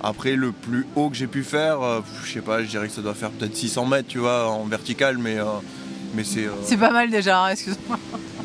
Après, 0.00 0.34
le 0.34 0.50
plus 0.50 0.84
haut 0.96 1.10
que 1.10 1.16
j'ai 1.16 1.28
pu 1.28 1.44
faire, 1.44 1.78
je 2.24 2.32
sais 2.32 2.40
pas, 2.40 2.64
je 2.64 2.68
dirais 2.68 2.88
que 2.88 2.92
ça 2.92 3.02
doit 3.02 3.14
faire 3.14 3.30
peut-être 3.30 3.54
600 3.54 3.86
mètres, 3.86 4.08
tu 4.08 4.18
vois, 4.18 4.48
en 4.48 4.64
vertical, 4.64 5.16
mais, 5.18 5.36
mais 6.16 6.24
c'est. 6.24 6.48
C'est 6.64 6.76
pas 6.76 6.90
mal 6.90 7.08
déjà, 7.08 7.44
hein, 7.44 7.50
excuse-moi. 7.50 8.00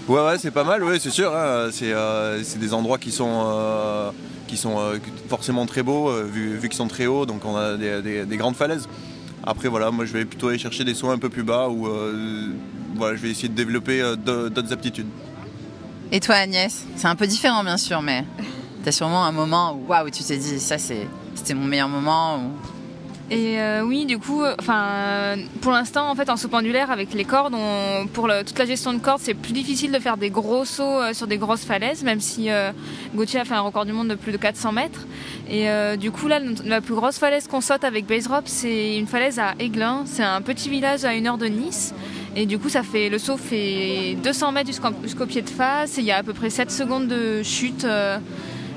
Ouais, 0.08 0.22
ouais, 0.24 0.38
c'est 0.38 0.52
pas 0.52 0.64
mal, 0.64 0.84
ouais, 0.84 1.00
c'est 1.00 1.10
sûr. 1.10 1.36
hein. 1.36 1.70
C'est 1.72 1.92
euh, 1.92 2.44
c'est 2.44 2.60
des 2.60 2.74
endroits 2.74 2.98
qui 3.00 3.12
sont, 3.12 3.44
euh, 3.48 4.12
qui 4.48 4.56
sont 4.56 4.78
euh, 4.80 4.98
forcément 5.30 5.66
très 5.66 5.82
beaux, 5.82 6.12
vu, 6.24 6.58
vu 6.58 6.70
qu'ils 6.70 6.78
sont 6.78 6.88
très 6.88 7.08
hauts, 7.08 7.26
donc 7.26 7.44
on 7.44 7.56
a 7.56 7.76
des, 7.76 8.02
des- 8.02 8.26
des 8.26 8.38
grandes 8.38 8.56
falaises. 8.56 8.88
Après, 9.44 9.68
voilà, 9.68 9.90
moi 9.92 10.06
je 10.06 10.14
vais 10.14 10.26
plutôt 10.26 10.50
aller 10.50 10.58
chercher 10.60 10.84
des 10.84 10.94
sauts 10.94 11.10
un 11.10 11.18
peu 11.18 11.30
plus 11.30 11.44
bas 11.44 11.70
où 11.70 11.88
voilà, 12.96 13.16
je 13.16 13.22
vais 13.22 13.30
essayer 13.32 13.50
de 13.50 13.54
développer 13.56 14.02
d'autres 14.18 14.72
aptitudes. 14.74 15.08
Et 16.12 16.20
toi 16.20 16.36
Agnès? 16.36 16.84
C'est 16.96 17.08
un 17.08 17.16
peu 17.16 17.26
différent 17.28 17.64
bien 17.64 17.78
sûr, 17.78 18.02
mais 18.02 18.26
t'as 18.84 18.92
sûrement 18.92 19.26
un 19.26 19.32
moment 19.32 19.74
où 19.74 19.88
waouh, 19.90 20.10
tu 20.12 20.24
t'es 20.24 20.38
dit 20.38 20.60
ça 20.60 20.78
c'était 20.78 21.54
mon 21.56 21.66
meilleur 21.66 21.90
moment. 21.90 22.42
Et 23.32 23.60
euh, 23.60 23.82
oui, 23.82 24.05
du 24.05 24.20
coup, 24.20 24.44
enfin, 24.60 25.36
pour 25.62 25.72
l'instant, 25.72 26.10
en 26.12 26.15
fait, 26.15 26.29
en 26.29 26.38
saut 26.38 26.48
pendulaire 26.48 26.91
avec 26.91 27.12
les 27.13 27.25
cordes, 27.25 27.55
pour 28.13 28.29
toute 28.46 28.60
la 28.60 28.65
gestion 28.65 28.94
de 28.94 29.00
cordes, 29.00 29.20
c'est 29.22 29.34
plus 29.34 29.53
difficile 29.53 29.91
de 29.91 29.98
faire 29.98 30.17
des 30.17 30.29
gros 30.29 30.63
sauts 30.63 31.01
euh, 31.01 31.13
sur 31.13 31.25
des 31.25 31.38
grosses 31.38 31.65
falaises, 31.65 32.03
même 32.03 32.20
si 32.20 32.51
euh, 32.51 32.72
Gauthier 33.15 33.39
a 33.39 33.46
fait 33.46 33.55
un 33.55 33.62
record 33.62 33.86
du 33.86 33.94
monde 33.94 34.10
de 34.10 34.15
plus 34.15 34.32
de 34.32 34.38
400 34.38 34.74
mètres. 34.74 35.08
Et 35.50 35.67
du 35.98 36.12
coup, 36.12 36.27
là, 36.27 36.39
la 36.65 36.82
plus 36.82 36.96
grosse 36.96 37.20
falaise 37.20 37.48
qu'on 37.48 37.62
saute 37.62 37.84
avec 37.84 38.08
Base 38.08 38.24
Drop, 38.24 38.44
c'est 38.46 38.98
une 38.98 39.05
falaise 39.05 39.38
à 39.38 39.53
Aiglun. 39.60 40.03
C'est 40.05 40.24
un 40.24 40.41
petit 40.41 40.70
village 40.70 41.05
à 41.05 41.13
une 41.13 41.27
heure 41.27 41.38
de 41.38 41.46
Nice. 41.46 41.94
Et 42.36 42.48
du 42.48 42.58
coup, 42.58 42.67
ça 42.67 42.82
fait 42.82 43.10
le 43.10 43.20
saut 43.20 43.38
fait 43.38 44.17
200 44.24 44.51
mètres 44.51 44.72
jusqu'au 45.03 45.25
pied 45.27 45.44
de 45.44 45.50
face. 45.50 46.00
Et 46.00 46.01
il 46.01 46.08
y 46.08 46.12
a 46.12 46.17
à 46.17 46.24
peu 46.24 46.34
près 46.34 46.50
7 46.50 46.72
secondes 46.72 47.08
de 47.08 47.44
chute. 47.44 47.86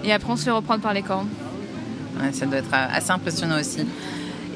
et 0.05 0.13
après, 0.13 0.31
on 0.31 0.37
se 0.37 0.45
fait 0.45 0.51
reprendre 0.51 0.83
par 0.83 0.93
les 0.93 1.03
cordes. 1.03 1.29
Ouais, 2.21 2.33
ça 2.33 2.45
doit 2.45 2.59
être 2.59 2.73
assez 2.73 3.11
impressionnant 3.11 3.59
aussi. 3.59 3.87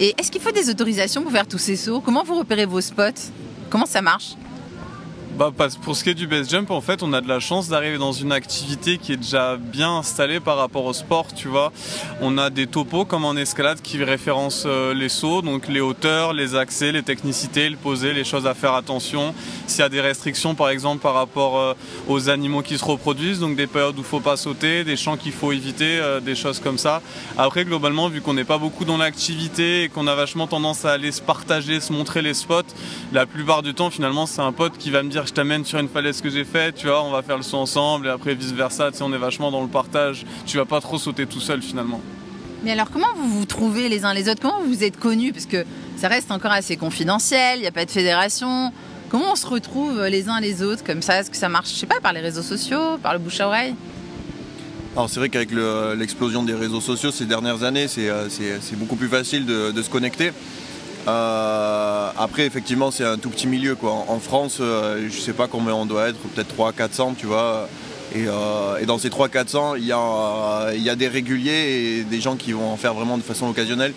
Et 0.00 0.14
est-ce 0.18 0.30
qu'il 0.30 0.40
faut 0.40 0.50
des 0.50 0.70
autorisations 0.70 1.22
pour 1.22 1.32
faire 1.32 1.46
tous 1.46 1.58
ces 1.58 1.76
sauts? 1.76 2.00
Comment 2.00 2.24
vous 2.24 2.38
repérez 2.38 2.66
vos 2.66 2.80
spots? 2.80 3.30
Comment 3.70 3.86
ça 3.86 4.02
marche? 4.02 4.34
Bah, 5.38 5.50
pour 5.82 5.96
ce 5.96 6.04
qui 6.04 6.10
est 6.10 6.14
du 6.14 6.26
base 6.26 6.50
jump, 6.50 6.70
en 6.70 6.82
fait, 6.82 7.02
on 7.02 7.14
a 7.14 7.22
de 7.22 7.28
la 7.28 7.40
chance 7.40 7.68
d'arriver 7.68 7.96
dans 7.96 8.12
une 8.12 8.32
activité 8.32 8.98
qui 8.98 9.14
est 9.14 9.16
déjà 9.16 9.56
bien 9.56 9.96
installée 9.96 10.40
par 10.40 10.58
rapport 10.58 10.84
au 10.84 10.92
sport, 10.92 11.32
tu 11.32 11.48
vois. 11.48 11.72
On 12.20 12.36
a 12.36 12.50
des 12.50 12.66
topos 12.66 13.06
comme 13.06 13.24
en 13.24 13.34
escalade 13.34 13.80
qui 13.80 14.04
référencent 14.04 14.64
euh, 14.66 14.92
les 14.92 15.08
sauts, 15.08 15.40
donc 15.40 15.68
les 15.68 15.80
hauteurs, 15.80 16.34
les 16.34 16.54
accès, 16.54 16.92
les 16.92 17.02
technicités, 17.02 17.70
le 17.70 17.78
poser, 17.78 18.12
les 18.12 18.24
choses 18.24 18.46
à 18.46 18.52
faire 18.52 18.74
attention. 18.74 19.34
S'il 19.66 19.80
y 19.80 19.84
a 19.84 19.88
des 19.88 20.02
restrictions, 20.02 20.54
par 20.54 20.68
exemple, 20.68 21.00
par 21.00 21.14
rapport 21.14 21.58
euh, 21.58 21.72
aux 22.08 22.28
animaux 22.28 22.60
qui 22.60 22.76
se 22.76 22.84
reproduisent, 22.84 23.40
donc 23.40 23.56
des 23.56 23.66
périodes 23.66 23.96
où 23.96 24.02
il 24.02 24.04
faut 24.04 24.20
pas 24.20 24.36
sauter, 24.36 24.84
des 24.84 24.96
champs 24.96 25.16
qu'il 25.16 25.32
faut 25.32 25.52
éviter, 25.52 25.98
euh, 25.98 26.20
des 26.20 26.34
choses 26.34 26.60
comme 26.60 26.76
ça. 26.76 27.00
Après, 27.38 27.64
globalement, 27.64 28.10
vu 28.10 28.20
qu'on 28.20 28.34
n'est 28.34 28.44
pas 28.44 28.58
beaucoup 28.58 28.84
dans 28.84 28.98
l'activité 28.98 29.84
et 29.84 29.88
qu'on 29.88 30.06
a 30.08 30.14
vachement 30.14 30.46
tendance 30.46 30.84
à 30.84 30.92
aller 30.92 31.10
se 31.10 31.22
partager, 31.22 31.80
se 31.80 31.90
montrer 31.90 32.20
les 32.20 32.34
spots, 32.34 32.74
la 33.14 33.24
plupart 33.24 33.62
du 33.62 33.72
temps, 33.72 33.88
finalement, 33.88 34.26
c'est 34.26 34.42
un 34.42 34.52
pote 34.52 34.76
qui 34.76 34.90
va 34.90 35.02
me 35.02 35.08
dire 35.08 35.21
je 35.26 35.32
t'amène 35.32 35.64
sur 35.64 35.78
une 35.78 35.88
falaise 35.88 36.20
que 36.20 36.30
j'ai 36.30 36.44
faite, 36.44 36.76
tu 36.76 36.86
vois, 36.86 37.02
on 37.04 37.10
va 37.10 37.22
faire 37.22 37.36
le 37.36 37.42
saut 37.42 37.58
ensemble 37.58 38.06
et 38.06 38.10
après 38.10 38.34
vice 38.34 38.52
versa, 38.52 38.90
tu 38.90 38.98
sais, 38.98 39.04
on 39.04 39.12
est 39.12 39.18
vachement 39.18 39.50
dans 39.50 39.62
le 39.62 39.68
partage. 39.68 40.24
Tu 40.46 40.56
vas 40.56 40.64
pas 40.64 40.80
trop 40.80 40.98
sauter 40.98 41.26
tout 41.26 41.40
seul 41.40 41.62
finalement. 41.62 42.00
Mais 42.64 42.70
alors 42.72 42.90
comment 42.90 43.08
vous 43.16 43.28
vous 43.28 43.44
trouvez 43.44 43.88
les 43.88 44.04
uns 44.04 44.14
les 44.14 44.28
autres? 44.28 44.40
Comment 44.40 44.60
vous 44.64 44.84
êtes 44.84 44.98
connus? 44.98 45.32
Parce 45.32 45.46
que 45.46 45.64
ça 45.96 46.08
reste 46.08 46.30
encore 46.30 46.52
assez 46.52 46.76
confidentiel, 46.76 47.58
il 47.58 47.62
n'y 47.62 47.66
a 47.66 47.72
pas 47.72 47.84
de 47.84 47.90
fédération. 47.90 48.72
Comment 49.08 49.32
on 49.32 49.36
se 49.36 49.46
retrouve 49.46 50.04
les 50.06 50.28
uns 50.28 50.40
les 50.40 50.62
autres 50.62 50.84
comme 50.84 51.02
ça? 51.02 51.18
Est-ce 51.20 51.30
que 51.30 51.36
ça 51.36 51.48
marche, 51.48 51.70
je 51.70 51.74
sais 51.74 51.86
pas, 51.86 52.00
par 52.00 52.12
les 52.12 52.20
réseaux 52.20 52.42
sociaux, 52.42 52.98
par 53.02 53.12
le 53.12 53.18
bouche 53.18 53.40
à 53.40 53.46
oreille? 53.48 53.74
Alors 54.94 55.08
c'est 55.08 55.20
vrai 55.20 55.28
qu'avec 55.28 55.50
le- 55.50 55.94
l'explosion 55.94 56.42
des 56.42 56.54
réseaux 56.54 56.80
sociaux 56.80 57.10
ces 57.10 57.24
dernières 57.24 57.62
années, 57.62 57.88
c'est 57.88 58.10
euh, 58.10 58.28
c'est 58.28 58.76
beaucoup 58.76 58.96
plus 58.96 59.08
facile 59.08 59.46
de, 59.46 59.70
de 59.70 59.82
se 59.82 59.88
connecter. 59.90 60.32
Euh, 61.08 62.10
après, 62.16 62.46
effectivement, 62.46 62.90
c'est 62.90 63.04
un 63.04 63.18
tout 63.18 63.30
petit 63.30 63.46
milieu. 63.46 63.74
Quoi. 63.74 63.92
En, 64.08 64.18
France, 64.18 64.58
euh, 64.60 65.08
je 65.10 65.18
sais 65.18 65.32
pas 65.32 65.48
combien 65.48 65.74
on 65.74 65.86
doit 65.86 66.08
être, 66.08 66.18
peut-être 66.18 66.54
300-400, 66.54 67.14
tu 67.16 67.26
vois. 67.26 67.68
Et, 68.14 68.26
euh, 68.26 68.84
dans 68.86 68.98
ces 68.98 69.08
300-400, 69.08 69.76
il 69.78 69.86
y, 69.86 69.92
a, 69.92 70.96
des 70.96 71.08
réguliers 71.08 72.00
et 72.00 72.04
des 72.04 72.20
gens 72.20 72.36
qui 72.36 72.52
vont 72.52 72.70
en 72.70 72.76
faire 72.76 72.94
vraiment 72.94 73.18
de 73.18 73.22
façon 73.22 73.48
occasionnelle. 73.48 73.94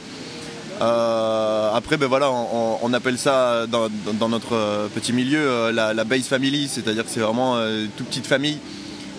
Après, 0.80 1.98
ben 1.98 2.08
voilà, 2.08 2.32
on, 2.32 2.94
appelle 2.94 3.18
ça 3.18 3.66
dans, 3.68 4.30
notre 4.30 4.90
petit 4.94 5.14
milieu 5.14 5.72
la, 5.72 5.94
la 5.94 6.04
base 6.04 6.24
family, 6.24 6.68
c'est-à-dire 6.68 7.04
que 7.04 7.10
c'est 7.10 7.22
vraiment 7.22 7.56
une 7.58 7.90
toute 7.96 8.08
petite 8.08 8.28
famille. 8.28 8.58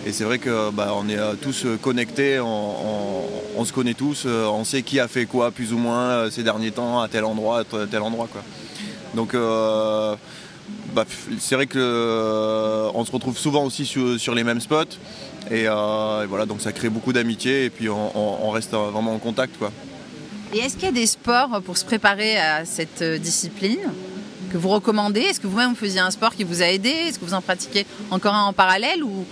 Et 0.07 0.13
c'est 0.13 0.23
vrai 0.23 0.39
que 0.39 0.71
bah, 0.71 0.95
est 1.09 1.17
euh, 1.17 1.33
tous 1.33 1.65
euh, 1.65 1.75
connectés, 1.75 2.39
on, 2.39 3.65
se 3.65 3.73
connaît 3.73 3.93
tous, 3.93 4.23
euh, 4.25 4.45
on 4.45 4.63
sait 4.63 4.81
qui 4.81 5.01
a 5.01 5.09
fait 5.09 5.25
quoi 5.25 5.51
plus 5.51 5.73
ou 5.73 5.77
moins 5.77 6.31
ces 6.31 6.43
derniers 6.43 6.71
temps 6.71 7.01
à 7.01 7.09
tel 7.09 7.25
endroit, 7.25 7.59
à 7.59 7.87
tel 7.91 8.01
endroit. 8.01 8.29
Donc 9.15 9.33
bah, 9.33 11.03
c'est 11.39 11.55
vrai 11.55 11.67
que 11.67 11.77
euh, 11.77 13.03
se 13.03 13.11
retrouve 13.11 13.37
souvent 13.37 13.65
aussi 13.65 13.85
sur, 13.85 14.33
les 14.33 14.45
mêmes 14.45 14.61
spots. 14.61 14.95
Et, 15.51 15.65
voilà, 15.65 16.45
donc 16.45 16.61
ça 16.61 16.71
crée 16.71 16.89
beaucoup 16.89 17.11
d'amitié 17.11 17.65
et 17.65 17.69
puis 17.69 17.89
on, 17.89 18.49
reste 18.51 18.71
vraiment 18.71 19.13
en 19.13 19.19
contact. 19.19 19.55
Et 20.53 20.59
est-ce 20.59 20.75
qu'il 20.75 20.85
y 20.85 20.87
a 20.87 20.93
des 20.93 21.05
sports 21.05 21.61
pour 21.65 21.77
se 21.77 21.83
préparer 21.83 22.37
à 22.37 22.63
cette 22.63 23.03
discipline 23.03 23.91
que 24.53 24.57
vous 24.57 24.69
recommandez? 24.69 25.19
Est-ce 25.19 25.41
que 25.41 25.47
vous-même 25.47 25.71
vous 25.71 25.75
faisiez 25.75 25.99
un 25.99 26.11
sport 26.11 26.33
qui 26.33 26.45
vous 26.45 26.61
a 26.61 26.67
aidé? 26.67 26.91
Est-ce 26.91 27.19
que 27.19 27.25
vous 27.25 27.33
en 27.33 27.41
pratiquez 27.41 27.85
encore 28.09 28.33
un 28.33 28.43
en 28.43 28.53
parallèle 28.53 29.03
ou 29.03 29.25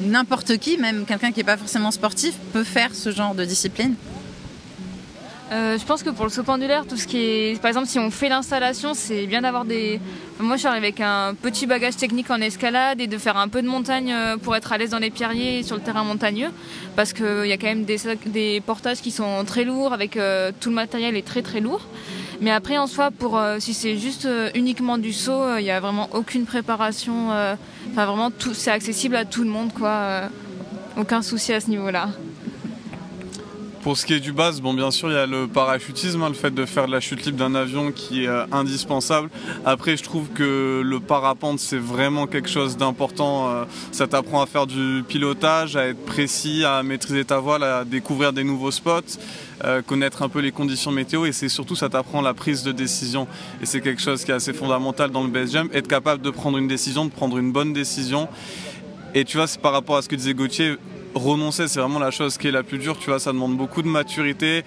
n'importe 0.00 0.58
qui, 0.58 0.78
même 0.78 1.04
quelqu'un 1.04 1.32
qui 1.32 1.40
n'est 1.40 1.44
pas 1.44 1.56
forcément 1.56 1.90
sportif, 1.90 2.34
peut 2.52 2.64
faire 2.64 2.94
ce 2.94 3.10
genre 3.10 3.34
de 3.34 3.44
discipline 3.44 3.94
Euh, 5.52 5.78
je 5.78 5.84
pense 5.84 6.02
que 6.02 6.10
pour 6.10 6.24
le 6.24 6.30
saut 6.30 6.42
pendulaire, 6.42 6.86
tout 6.86 6.96
ce 6.96 7.06
qui 7.06 7.18
est. 7.18 7.60
Par 7.60 7.68
exemple, 7.68 7.86
si 7.86 8.00
on 8.00 8.10
fait 8.10 8.28
l'installation, 8.28 8.94
c'est 8.94 9.26
bien 9.26 9.42
d'avoir 9.42 9.64
des. 9.64 10.00
Moi, 10.40 10.56
je 10.56 10.60
suis 10.60 10.68
arrivée 10.68 10.88
avec 10.88 11.00
un 11.00 11.34
petit 11.40 11.66
bagage 11.66 11.96
technique 11.96 12.30
en 12.30 12.40
escalade 12.40 13.00
et 13.00 13.06
de 13.06 13.16
faire 13.16 13.36
un 13.36 13.46
peu 13.46 13.62
de 13.62 13.68
montagne 13.68 14.12
euh, 14.12 14.36
pour 14.36 14.56
être 14.56 14.72
à 14.72 14.78
l'aise 14.78 14.90
dans 14.90 14.98
les 14.98 15.10
pierriers 15.10 15.60
et 15.60 15.62
sur 15.62 15.76
le 15.76 15.82
terrain 15.82 16.02
montagneux. 16.02 16.50
Parce 16.96 17.12
qu'il 17.12 17.46
y 17.46 17.52
a 17.52 17.56
quand 17.58 17.68
même 17.68 17.84
des, 17.84 18.60
portages 18.66 19.00
qui 19.00 19.12
sont 19.12 19.44
très 19.44 19.64
lourds, 19.64 19.92
avec 19.92 20.16
euh, 20.16 20.50
tout 20.60 20.70
le 20.70 20.74
matériel 20.74 21.16
est 21.16 21.26
très 21.26 21.42
très 21.42 21.60
lourd. 21.60 21.86
Mais 22.40 22.50
après, 22.50 22.76
en 22.78 22.86
soi, 22.86 23.10
pour 23.10 23.38
euh, 23.38 23.56
si 23.60 23.72
c'est 23.74 23.96
juste 23.96 24.26
euh, 24.26 24.50
uniquement 24.54 24.98
du 24.98 25.12
saut, 25.12 25.32
euh, 25.42 25.60
il 25.60 25.64
n'y 25.64 25.70
a 25.70 25.80
vraiment 25.80 26.08
aucune 26.12 26.44
préparation. 26.44 27.32
euh, 27.32 27.54
Enfin, 27.92 28.04
vraiment, 28.06 28.30
tout, 28.30 28.52
c'est 28.54 28.70
accessible 28.70 29.16
à 29.16 29.24
tout 29.24 29.42
le 29.42 29.50
monde, 29.50 29.72
quoi. 29.72 29.88
euh, 29.88 30.28
aucun 30.98 31.22
souci 31.22 31.52
à 31.52 31.60
ce 31.60 31.68
niveau-là. 31.70 32.08
Pour 33.82 33.96
ce 33.96 34.04
qui 34.04 34.14
est 34.14 34.20
du 34.20 34.32
base, 34.32 34.60
bon 34.60 34.74
bien 34.74 34.90
sûr 34.90 35.10
il 35.10 35.14
y 35.14 35.16
a 35.16 35.26
le 35.26 35.46
parachutisme, 35.46 36.20
hein, 36.20 36.28
le 36.28 36.34
fait 36.34 36.52
de 36.52 36.64
faire 36.66 36.88
de 36.88 36.92
la 36.92 36.98
chute 36.98 37.24
libre 37.24 37.38
d'un 37.38 37.54
avion 37.54 37.92
qui 37.92 38.24
est 38.24 38.26
euh, 38.26 38.44
indispensable. 38.50 39.30
Après 39.64 39.96
je 39.96 40.02
trouve 40.02 40.26
que 40.30 40.82
le 40.84 40.98
parapente 40.98 41.60
c'est 41.60 41.78
vraiment 41.78 42.26
quelque 42.26 42.48
chose 42.48 42.76
d'important. 42.76 43.48
euh, 43.48 43.64
ça 43.92 44.08
t'apprend 44.08 44.42
à 44.42 44.46
faire 44.46 44.66
du 44.66 45.04
pilotage, 45.06 45.76
à 45.76 45.86
être 45.86 46.04
précis, 46.04 46.64
à 46.64 46.82
maîtriser 46.82 47.24
ta 47.24 47.38
voile, 47.38 47.62
à 47.62 47.84
découvrir 47.84 48.32
des 48.32 48.42
nouveaux 48.42 48.72
spots, 48.72 49.18
euh, 49.64 49.82
connaître 49.82 50.22
un 50.22 50.28
peu 50.28 50.40
les 50.40 50.52
conditions 50.52 50.90
météo 50.90 51.24
et 51.24 51.32
c'est 51.32 51.48
surtout 51.48 51.76
ça 51.76 51.88
t'apprend 51.88 52.20
la 52.20 52.34
prise 52.34 52.62
de 52.62 52.72
décision. 52.72 53.26
Et 53.62 53.66
c'est 53.66 53.80
quelque 53.80 54.02
chose 54.02 54.24
qui 54.24 54.30
est 54.30 54.34
assez 54.34 54.52
fondamental 54.52 55.10
dans 55.10 55.22
le 55.22 55.30
base 55.30 55.52
jump, 55.52 55.74
être 55.74 55.88
capable 55.88 56.22
de 56.22 56.30
prendre 56.30 56.58
une 56.58 56.68
décision, 56.68 57.04
de 57.04 57.10
prendre 57.10 57.38
une 57.38 57.52
bonne 57.52 57.72
décision. 57.72 58.28
Et 59.14 59.24
tu 59.24 59.38
vois, 59.38 59.46
c'est 59.46 59.60
par 59.60 59.72
rapport 59.72 59.96
à 59.96 60.02
ce 60.02 60.08
que 60.08 60.16
disait 60.16 60.34
Gauthier, 60.34 60.76
renoncer, 61.14 61.68
c'est 61.68 61.80
vraiment 61.80 61.98
la 61.98 62.10
chose 62.10 62.36
qui 62.36 62.48
est 62.48 62.52
la 62.52 62.62
plus 62.62 62.78
dure. 62.78 62.98
Tu 62.98 63.10
vois, 63.10 63.18
ça 63.18 63.32
demande 63.32 63.56
beaucoup 63.56 63.82
de 63.82 63.88
maturité. 63.88 64.62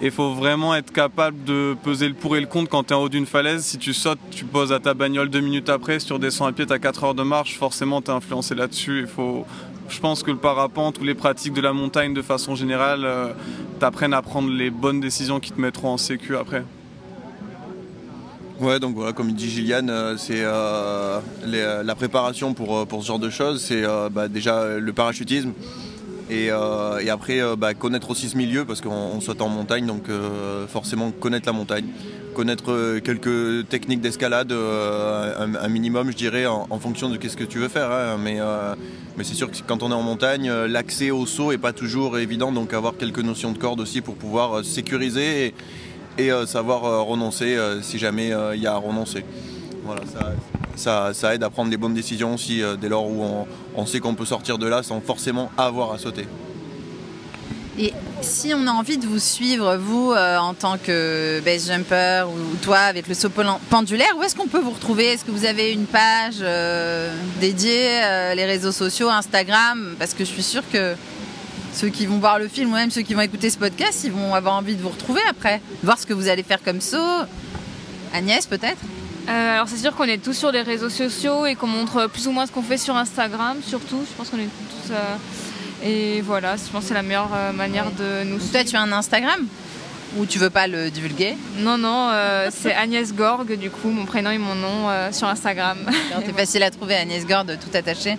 Et 0.00 0.10
faut 0.10 0.34
vraiment 0.34 0.74
être 0.74 0.92
capable 0.92 1.44
de 1.44 1.76
peser 1.82 2.08
le 2.08 2.14
pour 2.14 2.36
et 2.36 2.40
le 2.40 2.46
contre 2.46 2.70
quand 2.70 2.84
tu 2.84 2.92
es 2.92 2.96
en 2.96 3.02
haut 3.02 3.08
d'une 3.08 3.26
falaise. 3.26 3.64
Si 3.64 3.78
tu 3.78 3.94
sautes, 3.94 4.18
tu 4.30 4.44
poses 4.44 4.72
à 4.72 4.80
ta 4.80 4.94
bagnole 4.94 5.30
deux 5.30 5.40
minutes 5.40 5.68
après. 5.68 6.00
Si 6.00 6.06
tu 6.06 6.12
redescends 6.12 6.46
à 6.46 6.52
pied, 6.52 6.66
tu 6.66 6.72
as 6.72 6.78
4 6.78 7.04
heures 7.04 7.14
de 7.14 7.22
marche. 7.22 7.56
Forcément, 7.56 8.02
tu 8.02 8.10
es 8.10 8.14
influencé 8.14 8.54
là-dessus. 8.54 9.00
Il 9.00 9.06
faut. 9.06 9.46
Je 9.92 10.00
pense 10.00 10.22
que 10.22 10.30
le 10.30 10.38
parapente 10.38 10.98
ou 11.00 11.04
les 11.04 11.14
pratiques 11.14 11.52
de 11.52 11.60
la 11.60 11.74
montagne 11.74 12.14
de 12.14 12.22
façon 12.22 12.54
générale 12.54 13.04
euh, 13.04 13.32
t'apprennent 13.78 14.14
à 14.14 14.22
prendre 14.22 14.48
les 14.48 14.70
bonnes 14.70 15.00
décisions 15.00 15.38
qui 15.38 15.52
te 15.52 15.60
mettront 15.60 15.90
en 15.90 15.98
sécu 15.98 16.34
après. 16.34 16.64
Ouais, 18.58 18.80
donc 18.80 18.94
voilà, 18.94 19.12
comme 19.12 19.32
dit 19.32 19.50
Gilliane, 19.50 19.90
euh, 19.90 20.16
c'est 20.16 20.40
euh, 20.40 21.20
la 21.44 21.94
préparation 21.94 22.54
pour, 22.54 22.86
pour 22.86 23.02
ce 23.02 23.08
genre 23.08 23.18
de 23.18 23.28
choses, 23.28 23.62
c'est 23.62 23.82
bah, 24.10 24.28
déjà 24.28 24.78
le 24.78 24.92
parachutisme. 24.94 25.52
Et, 26.30 26.50
euh, 26.50 26.98
et 26.98 27.10
après, 27.10 27.40
euh, 27.40 27.56
bah, 27.56 27.74
connaître 27.74 28.10
aussi 28.10 28.28
ce 28.28 28.36
milieu, 28.36 28.64
parce 28.64 28.80
qu'on 28.80 28.90
on 28.90 29.20
saute 29.20 29.42
en 29.42 29.48
montagne, 29.48 29.86
donc 29.86 30.08
euh, 30.08 30.66
forcément 30.66 31.10
connaître 31.10 31.46
la 31.46 31.52
montagne, 31.52 31.86
connaître 32.34 32.98
quelques 33.00 33.68
techniques 33.68 34.00
d'escalade, 34.00 34.52
un, 34.52 35.68
minimum, 35.68 36.10
je 36.10 36.16
dirais, 36.16 36.46
en, 36.46 36.78
fonction 36.78 37.10
de 37.10 37.16
qu'est-ce 37.16 37.36
que 37.36 37.44
tu 37.44 37.58
veux 37.58 37.68
faire. 37.68 37.90
hein. 37.90 38.16
mais 38.18 38.38
mais 39.18 39.24
c'est 39.24 39.34
sûr 39.34 39.50
que 39.50 39.56
quand 39.66 39.82
on 39.82 39.90
est 39.90 39.94
en 39.94 40.02
montagne, 40.02 40.50
l'accès 40.50 41.10
au 41.10 41.26
saut 41.26 41.52
est 41.52 41.58
pas 41.58 41.74
toujours 41.74 42.16
évident, 42.18 42.50
donc 42.50 42.72
avoir 42.72 42.96
quelques 42.96 43.18
notions 43.18 43.52
de 43.52 43.58
corde 43.58 43.80
aussi 43.80 44.00
pour 44.00 44.14
pouvoir 44.14 44.64
sécuriser 44.64 45.54
et, 46.16 46.24
et, 46.24 46.30
savoir 46.46 47.04
renoncer 47.04 47.58
si 47.82 47.98
jamais 47.98 48.32
il 48.54 48.62
y 48.62 48.66
a 48.66 48.72
à 48.72 48.78
renoncer. 48.78 49.26
Voilà, 49.84 50.00
ça, 50.10 50.32
ça, 50.76 51.12
aide 51.34 51.42
à 51.42 51.50
prendre 51.50 51.70
les 51.70 51.76
bonnes 51.76 51.94
décisions 51.94 52.34
aussi 52.34 52.62
euh, 52.62 52.76
dès 52.76 52.88
lors 52.88 53.06
où 53.06 53.46
on, 53.74 53.86
sait 53.86 54.00
qu'on 54.00 54.14
peut 54.14 54.24
sortir 54.24 54.58
de 54.58 54.66
là 54.66 54.82
sans 54.82 55.00
forcément 55.00 55.50
avoir 55.56 55.92
à 55.92 55.98
sauter. 55.98 56.26
Et 57.78 57.92
si 58.20 58.52
on 58.54 58.66
a 58.66 58.70
envie 58.70 58.98
de 58.98 59.06
vous 59.06 59.18
suivre, 59.18 59.76
vous, 59.76 60.12
euh, 60.12 60.36
en 60.36 60.52
tant 60.52 60.76
que 60.76 61.40
base 61.42 61.68
jumper, 61.68 62.24
ou 62.28 62.56
toi 62.56 62.78
avec 62.78 63.08
le 63.08 63.14
saut 63.14 63.30
pendulaire, 63.70 64.14
où 64.18 64.22
est-ce 64.22 64.36
qu'on 64.36 64.46
peut 64.46 64.60
vous 64.60 64.72
retrouver? 64.72 65.06
Est-ce 65.06 65.24
que 65.24 65.30
vous 65.30 65.46
avez 65.46 65.72
une 65.72 65.86
page 65.86 66.36
euh, 66.42 67.14
dédiée, 67.40 68.02
euh, 68.04 68.34
les 68.34 68.44
réseaux 68.44 68.72
sociaux, 68.72 69.08
Instagram? 69.08 69.96
Parce 69.98 70.12
que 70.12 70.24
je 70.24 70.30
suis 70.30 70.42
sûre 70.42 70.64
que 70.70 70.94
ceux 71.72 71.88
qui 71.88 72.04
vont 72.04 72.18
voir 72.18 72.38
le 72.38 72.48
film, 72.48 72.70
ou 72.72 72.74
même 72.74 72.90
ceux 72.90 73.00
qui 73.00 73.14
vont 73.14 73.22
écouter 73.22 73.48
ce 73.48 73.56
podcast, 73.56 74.02
ils 74.04 74.12
vont 74.12 74.34
avoir 74.34 74.56
envie 74.56 74.74
de 74.74 74.82
vous 74.82 74.90
retrouver 74.90 75.22
après, 75.30 75.62
voir 75.82 75.98
ce 75.98 76.04
que 76.04 76.12
vous 76.12 76.28
allez 76.28 76.42
faire 76.42 76.62
comme 76.62 76.82
saut. 76.82 77.22
Agnès, 78.12 78.44
peut-être? 78.44 78.80
Euh, 79.28 79.54
alors 79.54 79.68
c'est 79.68 79.76
sûr 79.76 79.94
qu'on 79.94 80.04
est 80.04 80.18
tous 80.22 80.32
sur 80.32 80.50
les 80.50 80.62
réseaux 80.62 80.88
sociaux 80.90 81.46
et 81.46 81.54
qu'on 81.54 81.66
montre 81.68 82.06
plus 82.08 82.26
ou 82.26 82.32
moins 82.32 82.46
ce 82.46 82.52
qu'on 82.52 82.62
fait 82.62 82.78
sur 82.78 82.96
Instagram, 82.96 83.58
surtout. 83.66 84.04
Je 84.08 84.16
pense 84.16 84.28
qu'on 84.30 84.38
est 84.38 84.42
tous. 84.48 84.92
euh, 84.92 85.16
et 85.84 86.20
voilà, 86.20 86.56
je 86.56 86.70
pense 86.70 86.82
que 86.82 86.88
c'est 86.88 86.94
la 86.94 87.02
meilleure 87.02 87.30
euh, 87.34 87.52
manière 87.52 87.90
de 87.92 88.24
nous 88.24 88.38
Toi, 88.38 88.64
tu 88.64 88.76
as 88.76 88.82
un 88.82 88.92
Instagram? 88.92 89.46
Ou 90.18 90.26
tu 90.26 90.38
veux 90.38 90.50
pas 90.50 90.66
le 90.66 90.90
divulguer? 90.90 91.36
Non, 91.58 91.78
non, 91.78 92.10
euh, 92.10 92.50
c'est 92.52 92.74
Agnès 92.74 93.14
Gorg, 93.14 93.50
du 93.56 93.70
coup, 93.70 93.88
mon 93.90 94.04
prénom 94.04 94.30
et 94.30 94.38
mon 94.38 94.54
nom 94.54 94.88
sur 95.10 95.26
Instagram. 95.26 95.78
C'est 96.26 96.32
facile 96.36 96.62
à 96.64 96.70
trouver, 96.70 96.96
Agnès 96.96 97.26
Gorde, 97.26 97.58
tout 97.58 97.74
attaché. 97.74 98.18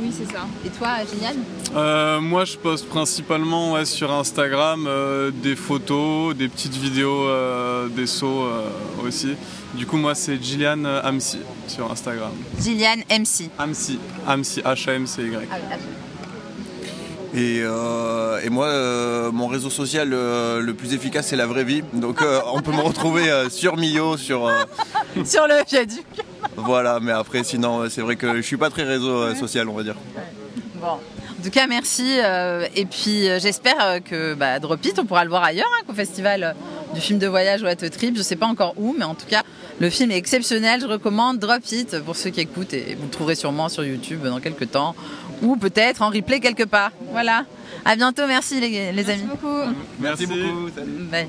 Oui, 0.00 0.12
c'est 0.16 0.32
ça. 0.32 0.46
Et 0.64 0.70
toi, 0.70 0.88
Gilliane 1.10 1.42
Euh, 1.74 2.20
moi, 2.20 2.44
je 2.44 2.56
poste 2.56 2.88
principalement 2.88 3.72
ouais, 3.72 3.84
sur 3.84 4.12
Instagram 4.12 4.86
euh, 4.86 5.30
des 5.32 5.56
photos, 5.56 6.36
des 6.36 6.48
petites 6.48 6.76
vidéos, 6.76 7.26
euh, 7.26 7.88
des 7.88 8.06
sauts 8.06 8.44
euh, 8.44 8.70
aussi. 9.06 9.34
Du 9.74 9.86
coup, 9.86 9.96
moi, 9.96 10.14
c'est 10.14 10.42
Gillian 10.42 10.84
Amsi 10.84 11.38
sur 11.66 11.90
Instagram. 11.90 12.30
Gilliane 12.62 13.00
MC. 13.10 13.50
Amsi, 13.58 13.98
Amsi, 14.26 14.60
H-A-M-C-Y. 14.60 15.48
Et, 17.34 17.60
euh, 17.62 18.40
et 18.42 18.48
moi, 18.48 18.66
euh, 18.66 19.30
mon 19.32 19.48
réseau 19.48 19.68
social 19.68 20.12
euh, 20.14 20.60
le 20.60 20.72
plus 20.72 20.94
efficace, 20.94 21.26
c'est 21.28 21.36
la 21.36 21.46
vraie 21.46 21.64
vie. 21.64 21.82
Donc 21.92 22.22
euh, 22.22 22.40
on 22.54 22.62
peut 22.62 22.72
me 22.72 22.80
retrouver 22.80 23.30
euh, 23.30 23.50
sur 23.50 23.76
Mio, 23.76 24.16
sur... 24.16 24.46
euh, 24.46 24.64
Sur 25.24 25.46
le 25.46 25.62
viaduc. 25.68 26.06
Voilà, 26.64 26.98
mais 27.00 27.12
après, 27.12 27.44
sinon, 27.44 27.88
c'est 27.88 28.00
vrai 28.00 28.16
que 28.16 28.36
je 28.36 28.42
suis 28.42 28.56
pas 28.56 28.70
très 28.70 28.82
réseau 28.84 29.16
euh, 29.22 29.34
social, 29.34 29.68
on 29.68 29.74
va 29.74 29.82
dire. 29.82 29.96
Bon. 30.74 30.86
En 31.40 31.44
tout 31.44 31.50
cas, 31.50 31.68
merci. 31.68 32.18
euh, 32.18 32.66
et 32.74 32.84
puis, 32.84 33.28
euh, 33.28 33.38
j'espère 33.38 34.00
que 34.04 34.34
bah, 34.34 34.58
Drop 34.58 34.84
It, 34.84 34.98
on 34.98 35.04
pourra 35.04 35.22
le 35.22 35.30
voir 35.30 35.44
ailleurs, 35.44 35.68
hein, 35.78 35.84
qu'au 35.86 35.92
festival 35.94 36.56
du 36.94 37.00
film 37.00 37.20
de 37.20 37.28
voyage 37.28 37.62
What 37.62 37.84
a 37.84 37.90
Trip. 37.90 38.16
Je 38.16 38.22
sais 38.22 38.34
pas 38.34 38.46
encore 38.46 38.74
où, 38.76 38.94
mais 38.98 39.04
en 39.04 39.14
tout 39.14 39.26
cas, 39.26 39.44
le 39.78 39.88
film 39.88 40.10
est 40.10 40.16
exceptionnel. 40.16 40.80
Je 40.80 40.86
recommande 40.86 41.38
Drop 41.38 41.62
It 41.70 42.00
pour 42.00 42.16
ceux 42.16 42.30
qui 42.30 42.40
écoutent. 42.40 42.74
Et 42.74 42.96
vous 42.98 43.04
le 43.04 43.10
trouverez 43.10 43.36
sûrement 43.36 43.68
sur 43.68 43.84
YouTube 43.84 44.22
dans 44.24 44.40
quelques 44.40 44.72
temps. 44.72 44.96
Ou 45.42 45.56
peut-être 45.56 46.02
en 46.02 46.08
replay 46.10 46.40
quelque 46.40 46.64
part. 46.64 46.90
Voilà. 47.12 47.44
À 47.84 47.94
bientôt. 47.94 48.26
Merci, 48.26 48.60
les, 48.60 48.90
les 48.90 49.10
amis. 49.10 49.22
beaucoup. 49.22 49.60
Merci, 50.00 50.26
beaucoup. 50.26 50.70
Salut. 50.74 51.04
Bye. 51.10 51.28